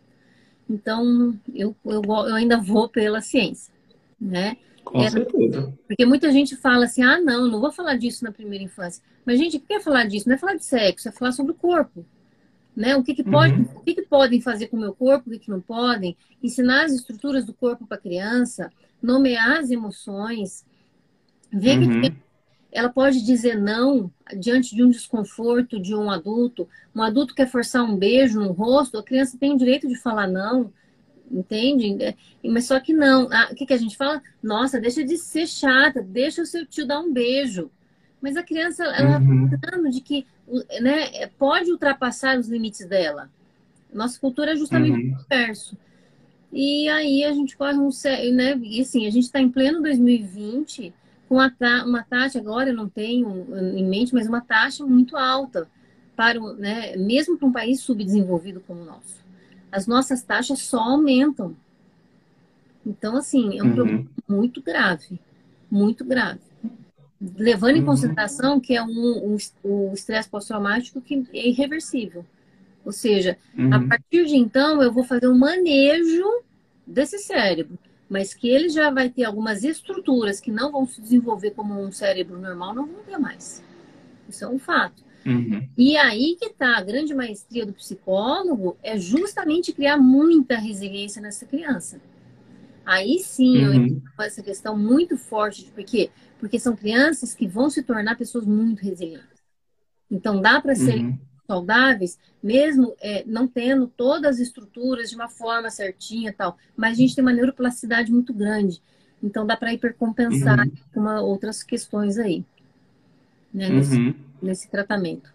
[0.69, 3.73] Então, eu, eu, eu ainda vou pela ciência,
[4.19, 4.57] né?
[4.83, 5.73] Com é, certeza.
[5.87, 9.03] Porque muita gente fala assim, ah, não, não vou falar disso na primeira infância.
[9.25, 10.27] Mas, gente, o que é falar disso?
[10.27, 12.05] Não é falar de sexo, é falar sobre o corpo.
[12.75, 12.95] Né?
[12.95, 13.67] O que, que, pode, uhum.
[13.75, 16.85] o que, que podem fazer com o meu corpo, o que, que não podem, ensinar
[16.85, 20.65] as estruturas do corpo para a criança, nomear as emoções,
[21.51, 22.01] ver uhum.
[22.01, 22.13] que
[22.75, 26.67] ela pode dizer não diante de um desconforto de um adulto.
[26.93, 30.27] Um adulto quer forçar um beijo no rosto, a criança tem o direito de falar
[30.27, 30.73] não,
[31.31, 32.03] entende?
[32.03, 33.29] É, mas só que não.
[33.31, 34.21] Ah, o que, que a gente fala?
[34.43, 37.71] Nossa, deixa de ser chata, deixa o seu tio dar um beijo.
[38.21, 39.49] Mas a criança, ela uhum.
[39.49, 40.27] tá de que
[40.81, 43.29] né, pode ultrapassar os limites dela.
[43.93, 45.15] Nossa cultura é justamente uhum.
[45.15, 45.77] o inverso.
[46.51, 47.89] E aí a gente corre um
[48.33, 48.59] né?
[48.61, 50.93] E assim, a gente está em pleno 2020
[51.27, 55.67] com uma taxa, agora eu não tenho em mente, mas uma taxa muito alta
[56.15, 59.23] para o, né, mesmo para um país subdesenvolvido como o nosso.
[59.71, 61.55] As nossas taxas só aumentam.
[62.85, 63.75] Então, assim, é um uhum.
[63.75, 65.19] problema muito grave,
[65.69, 66.39] muito grave
[67.37, 67.85] levando em uhum.
[67.85, 72.25] consideração que é um, um, um estresse pós-traumático que é irreversível.
[72.83, 73.73] Ou seja, uhum.
[73.73, 76.43] a partir de então eu vou fazer um manejo
[76.85, 77.77] desse cérebro,
[78.09, 81.91] mas que ele já vai ter algumas estruturas que não vão se desenvolver como um
[81.91, 83.63] cérebro normal, não vão ter mais.
[84.27, 85.03] Isso é um fato.
[85.25, 85.67] Uhum.
[85.77, 91.45] E aí que está a grande maestria do psicólogo é justamente criar muita resiliência nessa
[91.45, 91.99] criança.
[92.85, 94.01] Aí sim uhum.
[94.17, 98.83] eu essa questão muito forte, porque porque são crianças que vão se tornar pessoas muito
[98.83, 99.43] resilientes.
[100.09, 101.17] Então, dá para ser uhum.
[101.47, 106.95] Saudáveis, mesmo é, não tendo todas as estruturas de uma forma certinha tal, mas a
[106.95, 108.81] gente tem uma neuroplasticidade muito grande.
[109.21, 110.71] Então, dá para hipercompensar uhum.
[110.93, 112.43] com uma, outras questões aí,
[113.53, 114.13] né, nesse, uhum.
[114.41, 115.33] nesse tratamento.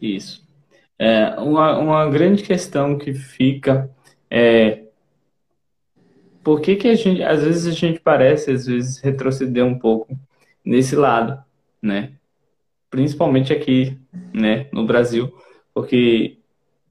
[0.00, 0.46] Isso.
[0.98, 3.90] É, uma, uma grande questão que fica
[4.30, 4.84] é
[6.42, 10.18] por que, que a gente, às vezes a gente parece, às vezes, retroceder um pouco
[10.64, 11.42] nesse lado,
[11.82, 12.12] né?
[12.90, 13.96] Principalmente aqui,
[14.32, 15.32] né, no Brasil,
[15.72, 16.38] porque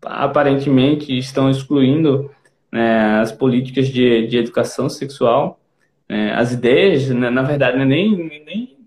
[0.02, 2.32] aparentemente estão excluindo
[2.72, 5.60] né, as políticas de, de educação sexual,
[6.08, 8.78] né, as ideias, né, na verdade, né, nem, nem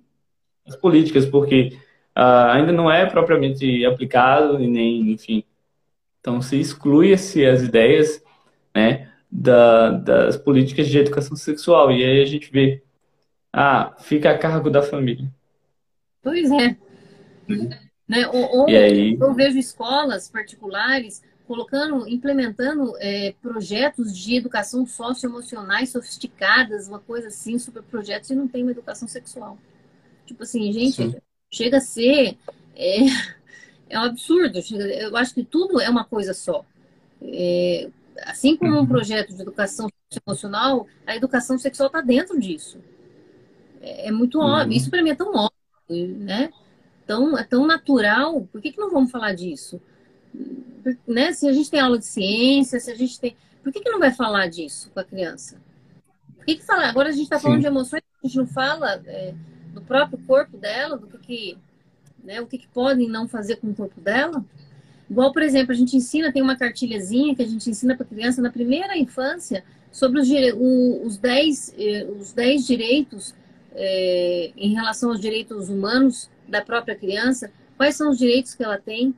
[0.66, 1.76] as políticas, porque
[2.16, 5.44] uh, ainda não é propriamente aplicado e nem, enfim.
[6.20, 8.22] Então, se exclui-se as ideias,
[8.74, 11.90] né, da, das políticas de educação sexual.
[11.90, 12.82] E aí a gente vê,
[13.50, 15.26] ah, fica a cargo da família.
[16.22, 16.76] Pois é.
[17.49, 17.70] Uhum.
[18.09, 18.28] Né?
[18.28, 19.16] Ou, ou aí...
[19.18, 27.59] eu vejo escolas particulares colocando, implementando é, projetos de educação socioemocionais sofisticadas, uma coisa assim,
[27.59, 29.59] super projetos, e não tem uma educação sexual.
[30.26, 31.14] Tipo assim, gente, Sim.
[31.51, 32.36] chega a ser.
[32.74, 32.99] É,
[33.90, 34.59] é um absurdo.
[34.78, 36.64] Eu acho que tudo é uma coisa só.
[37.20, 37.90] É,
[38.24, 38.86] assim como um uhum.
[38.86, 39.88] projeto de educação
[40.26, 42.78] emocional, a educação sexual está dentro disso.
[43.80, 44.45] É, é muito uhum.
[44.45, 44.76] óbvio.
[44.76, 46.51] Isso para mim é tão óbvio, né?
[47.07, 48.46] Tão, é tão natural.
[48.53, 49.80] Por que, que não vamos falar disso?
[51.07, 51.32] Né?
[51.32, 53.36] Se a gente tem aula de ciência, se a gente tem.
[53.62, 55.61] Por que, que não vai falar disso com a criança?
[56.36, 56.88] Por que, que falar?
[56.88, 59.34] Agora a gente está falando de emoções, a gente não fala é,
[59.72, 61.59] do próprio corpo dela, do que, que
[62.22, 64.44] né, o que, que podem não fazer com o corpo dela.
[65.09, 68.40] Igual, por exemplo, a gente ensina, tem uma cartilhazinha que a gente ensina para criança
[68.40, 70.28] na primeira infância sobre os,
[71.05, 73.34] os, 10, eh, os 10 direitos
[73.74, 78.78] é, em relação aos direitos humanos da própria criança, quais são os direitos que ela
[78.78, 79.14] tem,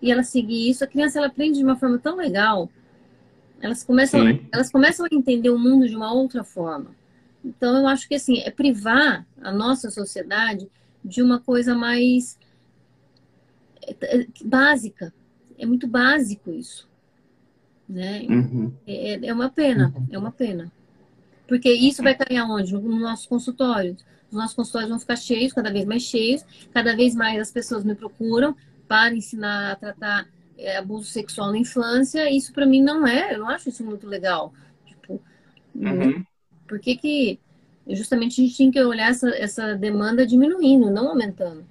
[0.00, 0.82] e ela seguir isso.
[0.82, 2.70] A criança ela aprende de uma forma tão legal,
[3.60, 6.94] elas começam, elas começam a entender o mundo de uma outra forma.
[7.44, 10.68] Então, eu acho que assim, é privar a nossa sociedade
[11.04, 12.38] de uma coisa mais
[13.82, 15.12] é, básica,
[15.58, 16.88] é muito básico isso.
[17.88, 18.24] Né?
[18.28, 18.72] Uhum.
[18.86, 20.06] É, é, é uma pena, uhum.
[20.10, 20.70] é uma pena.
[21.46, 22.72] Porque isso vai cair aonde?
[22.72, 23.96] No nosso consultório.
[24.30, 27.84] Os nossos consultórios vão ficar cheios, cada vez mais cheios, cada vez mais as pessoas
[27.84, 28.54] me procuram
[28.86, 32.30] para ensinar a tratar é, abuso sexual na infância.
[32.30, 34.52] Isso para mim não é, eu não acho isso muito legal.
[34.86, 35.20] Tipo,
[35.74, 36.24] uhum.
[36.68, 37.40] por que que
[37.88, 41.64] justamente a gente tinha que olhar essa, essa demanda diminuindo, não aumentando?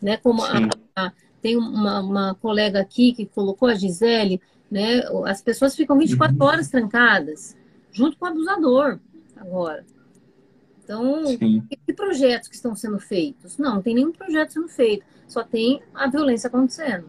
[0.00, 0.16] Né?
[0.16, 4.40] Como a, a tem uma, uma colega aqui que colocou a Gisele,
[4.70, 5.02] né?
[5.26, 6.46] As pessoas ficam 24 uhum.
[6.46, 7.56] horas trancadas,
[7.90, 9.00] junto com o abusador,
[9.36, 9.84] agora.
[10.90, 11.22] Então,
[11.68, 13.56] que, que, projetos que estão sendo feitos?
[13.56, 17.08] Não, não tem nenhum projeto sendo feito, só tem a violência acontecendo.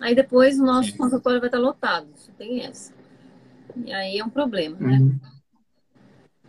[0.00, 2.92] Aí depois o nosso consultório vai estar lotado, só tem essa.
[3.84, 4.98] E aí é um problema, né?
[4.98, 5.20] Uhum.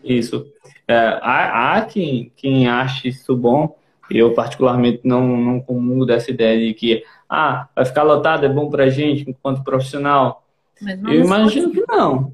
[0.03, 0.51] Isso.
[0.87, 3.77] É, há, há quem, quem ache isso bom,
[4.09, 8.67] eu, particularmente, não, não comungo dessa ideia de que ah, vai ficar lotado, é bom
[8.67, 10.43] para a gente enquanto profissional.
[10.81, 12.33] Eu imagino que não.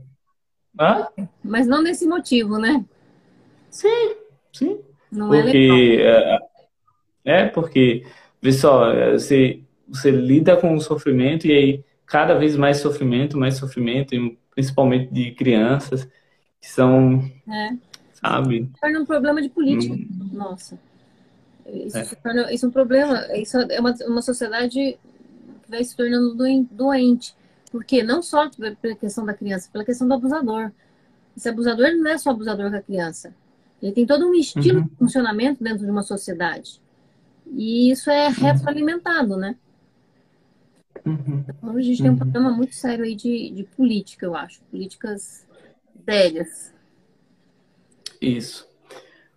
[0.80, 1.08] Hã?
[1.44, 2.86] Mas não nesse motivo, né?
[3.70, 4.16] Sim,
[4.52, 4.80] sim.
[5.12, 6.50] Não porque, é legal.
[7.26, 8.06] É, é porque,
[8.42, 13.56] vê só, você, você lida com o sofrimento e aí cada vez mais sofrimento, mais
[13.56, 14.16] sofrimento,
[14.54, 16.08] principalmente de crianças
[16.60, 17.70] que são, é.
[18.14, 18.70] sabe?
[18.82, 19.94] Torna um problema de política.
[19.94, 20.30] Hum.
[20.34, 20.78] Nossa.
[21.66, 22.04] Isso, é.
[22.16, 23.28] torna, isso é um problema.
[23.38, 24.98] Isso é uma, uma sociedade
[25.64, 26.36] que vai se tornando
[26.72, 27.36] doente.
[27.72, 30.72] Porque não só pela questão da criança, pela questão do abusador.
[31.38, 33.34] Esse abusador não é só abusador com a criança.
[33.82, 34.86] Ele tem todo um estilo uhum.
[34.88, 36.82] de funcionamento dentro de uma sociedade.
[37.52, 38.34] E isso é uhum.
[38.34, 39.56] retroalimentado, né?
[41.06, 41.44] Uhum.
[41.48, 42.20] Então a gente tem um uhum.
[42.20, 44.62] problema muito sério aí de, de política, eu acho.
[44.64, 45.48] Políticas
[46.06, 46.74] velhas.
[48.22, 48.68] Isso.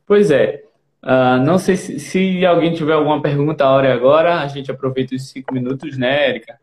[0.07, 0.65] Pois é.
[1.03, 4.41] Uh, não sei se, se, alguém tiver alguma pergunta, a hora é agora.
[4.41, 6.61] A gente aproveita os cinco minutos, né, Érica?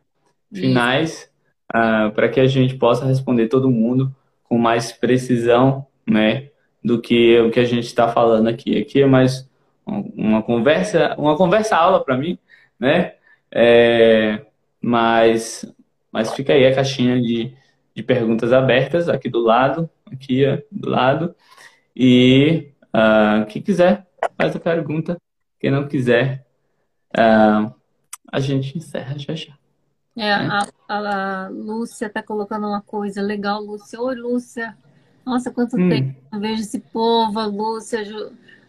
[0.54, 1.30] Finais,
[1.74, 4.14] uh, para que a gente possa responder todo mundo
[4.44, 6.50] com mais precisão, né,
[6.84, 8.78] do que o que a gente está falando aqui.
[8.80, 9.50] Aqui é mais
[9.86, 12.38] uma conversa, uma conversa aula para mim,
[12.80, 13.16] né?
[13.52, 14.46] É,
[14.82, 15.66] mas,
[16.12, 17.54] mas fica aí a caixinha de,
[17.96, 21.36] de perguntas abertas aqui do lado, aqui do lado.
[21.96, 24.08] E uh, quem quiser,
[24.38, 25.18] faz a pergunta.
[25.60, 26.46] Quem não quiser,
[27.18, 27.74] uh,
[28.32, 29.54] a gente encerra já já.
[30.16, 34.00] É, a, a, Lúcia está colocando uma coisa legal, Lúcia.
[34.02, 34.78] Oi, Lúcia.
[35.30, 35.90] Nossa, quanto hum.
[35.90, 38.02] tempo eu vejo esse povo, a Lúcia,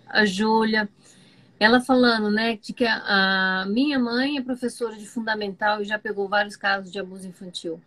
[0.06, 0.86] a Júlia.
[1.58, 5.98] Ela falando, né, de que a, a, minha mãe é professora de fundamental e já
[5.98, 7.80] pegou vários casos de abuso infantil,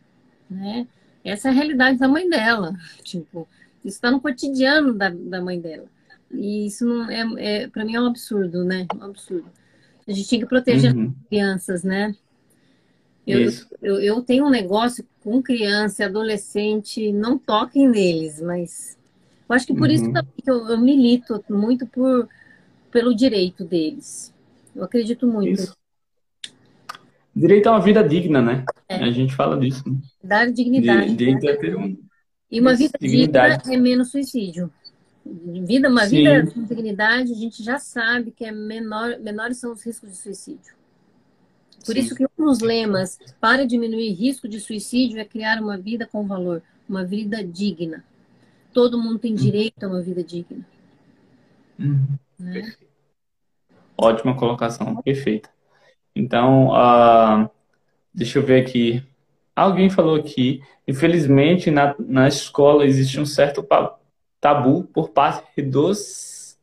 [0.49, 0.87] né?
[1.23, 2.75] Essa é a realidade da mãe dela.
[3.03, 3.47] Tipo,
[3.85, 5.85] isso está no cotidiano da, da mãe dela.
[6.31, 8.87] E isso não é, é para mim é um absurdo, né?
[8.95, 9.49] Um absurdo.
[10.07, 11.13] A gente tinha que proteger uhum.
[11.21, 12.15] as crianças, né?
[13.25, 13.49] Eu,
[13.81, 18.97] eu, eu, tenho um negócio com criança e adolescente, não toquem neles, mas
[19.47, 19.93] eu acho que por uhum.
[19.93, 22.27] isso que eu, eu, milito muito por,
[22.91, 24.33] pelo direito deles.
[24.75, 25.61] Eu acredito muito.
[25.61, 25.77] Isso.
[27.33, 28.65] Direito a uma vida digna, né?
[28.89, 28.95] É.
[28.95, 29.83] A gente fala disso.
[29.87, 29.97] Né?
[30.23, 31.15] Dar dignidade.
[31.15, 31.51] Direito né?
[31.51, 31.97] a ter um.
[32.51, 34.71] E uma vida digna é menos suicídio.
[35.25, 36.17] Vida, uma Sim.
[36.17, 40.17] vida com dignidade, a gente já sabe que é menor, menores são os riscos de
[40.17, 40.73] suicídio.
[41.85, 41.99] Por Sim.
[41.99, 46.25] isso que um dos lemas para diminuir risco de suicídio é criar uma vida com
[46.25, 48.03] valor, uma vida digna.
[48.73, 50.65] Todo mundo tem direito a uma vida digna.
[51.77, 52.07] Uhum.
[52.39, 52.73] Né?
[53.97, 55.49] Ótima colocação, perfeita.
[56.15, 57.49] Então, uh,
[58.13, 59.03] deixa eu ver aqui.
[59.55, 63.65] Alguém falou aqui, infelizmente na, na escola existe um certo
[64.39, 66.57] tabu por parte dos.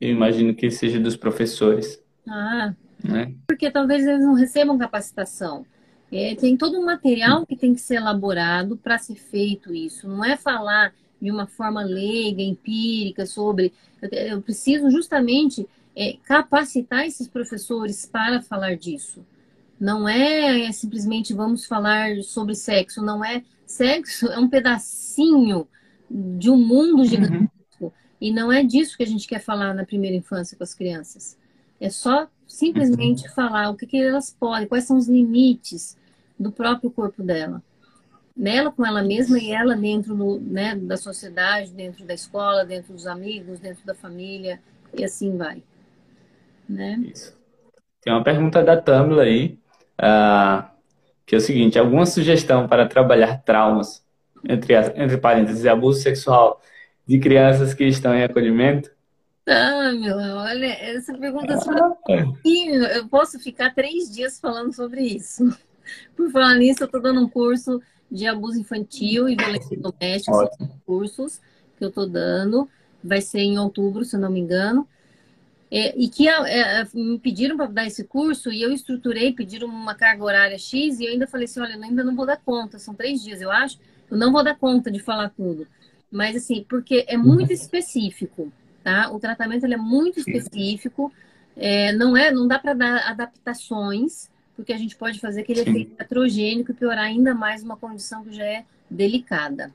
[0.00, 2.02] Eu imagino que seja dos professores.
[2.28, 2.74] Ah,
[3.06, 3.34] né?
[3.46, 5.64] Porque talvez eles não recebam capacitação.
[6.10, 10.06] É, tem todo um material que tem que ser elaborado para ser feito isso.
[10.06, 13.72] Não é falar de uma forma leiga, empírica, sobre.
[14.00, 19.24] Eu, eu preciso justamente é, capacitar esses professores para falar disso.
[19.80, 23.42] Não é, é, simplesmente vamos falar sobre sexo, não é.
[23.66, 25.66] Sexo é um pedacinho
[26.10, 27.04] de um mundo uhum.
[27.04, 27.50] gigantesco.
[27.80, 27.92] Uhum.
[28.20, 31.38] E não é disso que a gente quer falar na primeira infância com as crianças.
[31.80, 33.34] É só simplesmente uhum.
[33.34, 35.96] falar o que, que elas podem, quais são os limites
[36.38, 37.62] do próprio corpo dela.
[38.36, 42.92] Nela com ela mesma e ela dentro do, né, da sociedade, dentro da escola, dentro
[42.92, 44.60] dos amigos, dentro da família,
[44.94, 45.62] e assim vai.
[46.68, 47.02] Né?
[47.12, 47.36] Isso.
[48.02, 49.58] Tem uma pergunta da Tamla aí,
[50.00, 50.64] uh,
[51.24, 54.04] que é o seguinte, alguma sugestão para trabalhar traumas,
[54.46, 56.60] entre, entre parênteses, abuso sexual
[57.06, 58.90] de crianças que estão em acolhimento?
[59.46, 65.44] Ah, meu, olha, essa pergunta é Eu posso ficar três dias falando sobre isso.
[66.16, 70.50] Por falar nisso, eu estou dando um curso de abuso infantil e violência doméstica,
[70.86, 71.40] cursos
[71.76, 72.68] que eu estou dando.
[73.02, 74.86] Vai ser em outubro, se eu não me engano.
[75.74, 79.94] É, e que é, me pediram para dar esse curso e eu estruturei, pediram uma
[79.94, 82.78] carga horária X e eu ainda falei assim, olha, eu ainda não vou dar conta,
[82.78, 83.80] são três dias, eu acho,
[84.10, 85.66] eu não vou dar conta de falar tudo.
[86.10, 87.54] Mas assim, porque é muito uhum.
[87.54, 88.52] específico
[88.82, 89.10] tá?
[89.10, 91.12] O tratamento ele é muito específico,
[91.56, 95.70] é, não é, não dá para dar adaptações, porque a gente pode fazer aquele Sim.
[95.70, 99.72] efeito heterogênico e piorar ainda mais uma condição que já é delicada.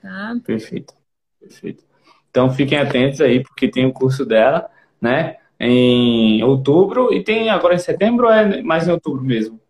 [0.00, 0.36] Tá?
[0.44, 0.94] Perfeito,
[1.40, 1.84] perfeito.
[2.30, 4.68] Então fiquem atentos aí, porque tem o curso dela,
[5.00, 5.36] né?
[5.58, 9.60] Em outubro e tem agora em setembro ou é mais em outubro mesmo?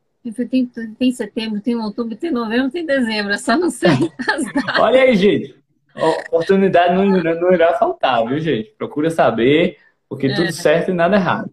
[0.51, 0.67] Tem,
[0.99, 3.91] tem setembro, tem outubro, tem novembro, tem dezembro, só não sei
[4.27, 4.81] as datas.
[4.81, 5.64] Olha aí, gente
[5.97, 8.71] oportunidade não, não irá faltar, viu, gente?
[8.71, 9.79] Procura saber,
[10.09, 10.35] porque é.
[10.35, 11.51] tudo certo e nada errado.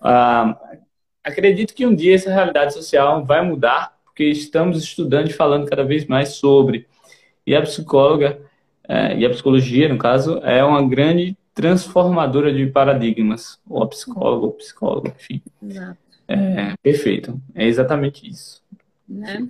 [0.00, 0.58] Ah,
[1.22, 5.84] acredito que um dia essa realidade social vai mudar, porque estamos estudando e falando cada
[5.84, 6.86] vez mais sobre.
[7.46, 8.40] E a psicóloga,
[8.88, 13.58] é, e a psicologia, no caso, é uma grande transformadora de paradigmas.
[13.68, 15.42] Ou a psicóloga, ou psicólogo, enfim.
[15.62, 15.98] Exato.
[16.26, 17.40] É, perfeito.
[17.54, 18.62] É exatamente isso.
[19.08, 19.46] Né?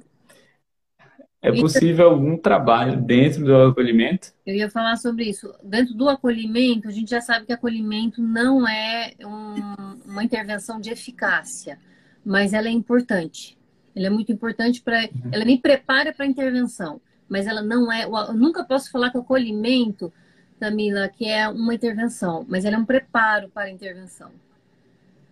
[1.45, 4.32] É possível algum trabalho dentro do acolhimento?
[4.47, 5.55] Eu ia falar sobre isso.
[5.62, 10.90] Dentro do acolhimento, a gente já sabe que acolhimento não é um, uma intervenção de
[10.90, 11.78] eficácia,
[12.24, 13.59] mas ela é importante.
[13.95, 15.03] Ela é muito importante para.
[15.03, 15.30] Uhum.
[15.30, 18.05] Ela me prepara para a intervenção, mas ela não é.
[18.05, 20.11] Eu nunca posso falar que o acolhimento,
[20.59, 24.30] Camila, que é uma intervenção, mas ela é um preparo para a intervenção.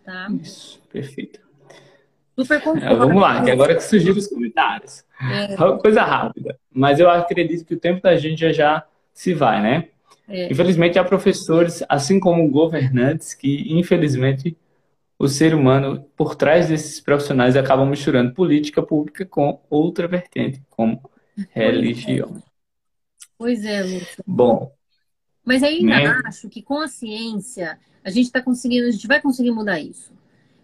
[0.05, 0.29] Tá?
[0.43, 1.41] Isso, perfeito.
[2.37, 5.05] Super É, vamos lá, que agora que surgiram os comentários.
[5.21, 5.57] É.
[5.79, 6.59] Coisa rápida.
[6.73, 9.89] Mas eu acredito que o tempo da gente já, já se vai, né?
[10.29, 10.51] É.
[10.51, 14.57] Infelizmente, há professores, assim como governantes, que, infelizmente,
[15.19, 21.03] o ser humano, por trás desses profissionais, acabam misturando política pública com outra vertente, como
[21.51, 22.43] religião.
[23.37, 24.25] Pois é, Lúcia.
[24.27, 24.73] Bom.
[25.45, 26.23] Mas aí ainda né?
[26.25, 30.13] acho que com a ciência, a gente está conseguindo, a gente vai conseguir mudar isso.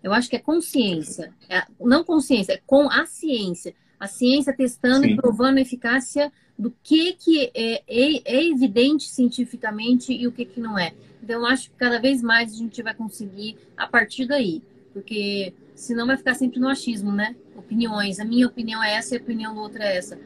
[0.03, 1.33] Eu acho que é consciência.
[1.49, 3.75] É, não consciência, é com a ciência.
[3.99, 5.13] A ciência testando Sim.
[5.13, 10.45] e provando a eficácia do que, que é, é, é, evidente cientificamente e o que,
[10.45, 10.93] que não é.
[11.23, 14.63] Então, eu acho que cada vez mais a gente vai conseguir a partir daí.
[14.93, 17.37] Porque senão vai ficar sempre no achismo, né?
[17.57, 18.19] Opiniões.
[18.19, 20.19] A minha opinião é essa e a opinião do outro é essa.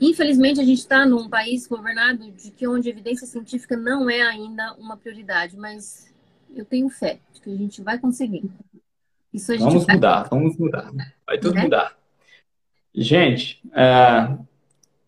[0.00, 4.22] Infelizmente, a gente está num país governado de que onde a evidência científica não é
[4.22, 6.12] ainda uma prioridade, mas
[6.54, 8.44] eu tenho fé de que a gente vai conseguir.
[9.58, 9.96] Vamos vai...
[9.96, 10.90] mudar, vamos mudar.
[11.26, 11.62] Vai tudo né?
[11.62, 11.96] mudar.
[12.94, 14.36] Gente, é,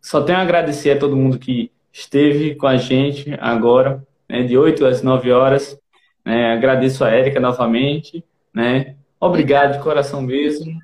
[0.01, 4.59] só tenho a agradecer a todo mundo que esteve com a gente agora, né, de
[4.59, 5.79] 8 às 9 horas.
[6.25, 8.25] Né, agradeço a Érica novamente.
[8.53, 10.81] Né, obrigado de coração mesmo.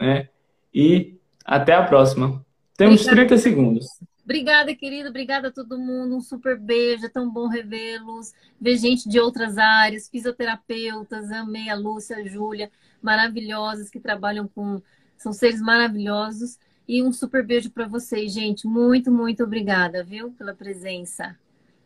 [0.00, 0.28] Né,
[0.74, 1.14] e
[1.44, 2.44] até a próxima.
[2.76, 3.28] Temos Obrigada.
[3.28, 3.86] 30 segundos.
[4.24, 5.08] Obrigada, querido.
[5.08, 6.16] Obrigada a todo mundo.
[6.16, 7.06] Um super beijo.
[7.06, 8.32] É tão bom revê-los.
[8.60, 11.30] Ver gente de outras áreas, fisioterapeutas.
[11.32, 12.70] Amei a Lúcia, a Júlia,
[13.02, 14.80] maravilhosas que trabalham com.
[15.16, 16.58] São seres maravilhosos.
[16.86, 18.66] E um super beijo para vocês, gente.
[18.66, 21.36] Muito, muito obrigada, viu, pela presença.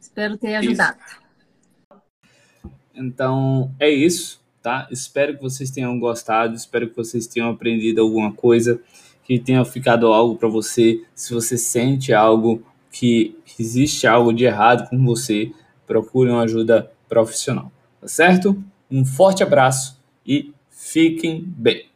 [0.01, 0.99] Espero ter ajudado.
[0.99, 1.27] Isso.
[2.95, 4.89] Então, é isso, tá?
[4.91, 6.55] Espero que vocês tenham gostado.
[6.55, 8.81] Espero que vocês tenham aprendido alguma coisa
[9.27, 11.03] que tenha ficado algo para você.
[11.15, 12.63] Se você sente algo
[12.93, 15.51] que existe algo de errado com você,
[15.87, 17.71] procure uma ajuda profissional,
[18.01, 18.63] tá certo?
[18.91, 21.87] Um forte abraço e fiquem bem.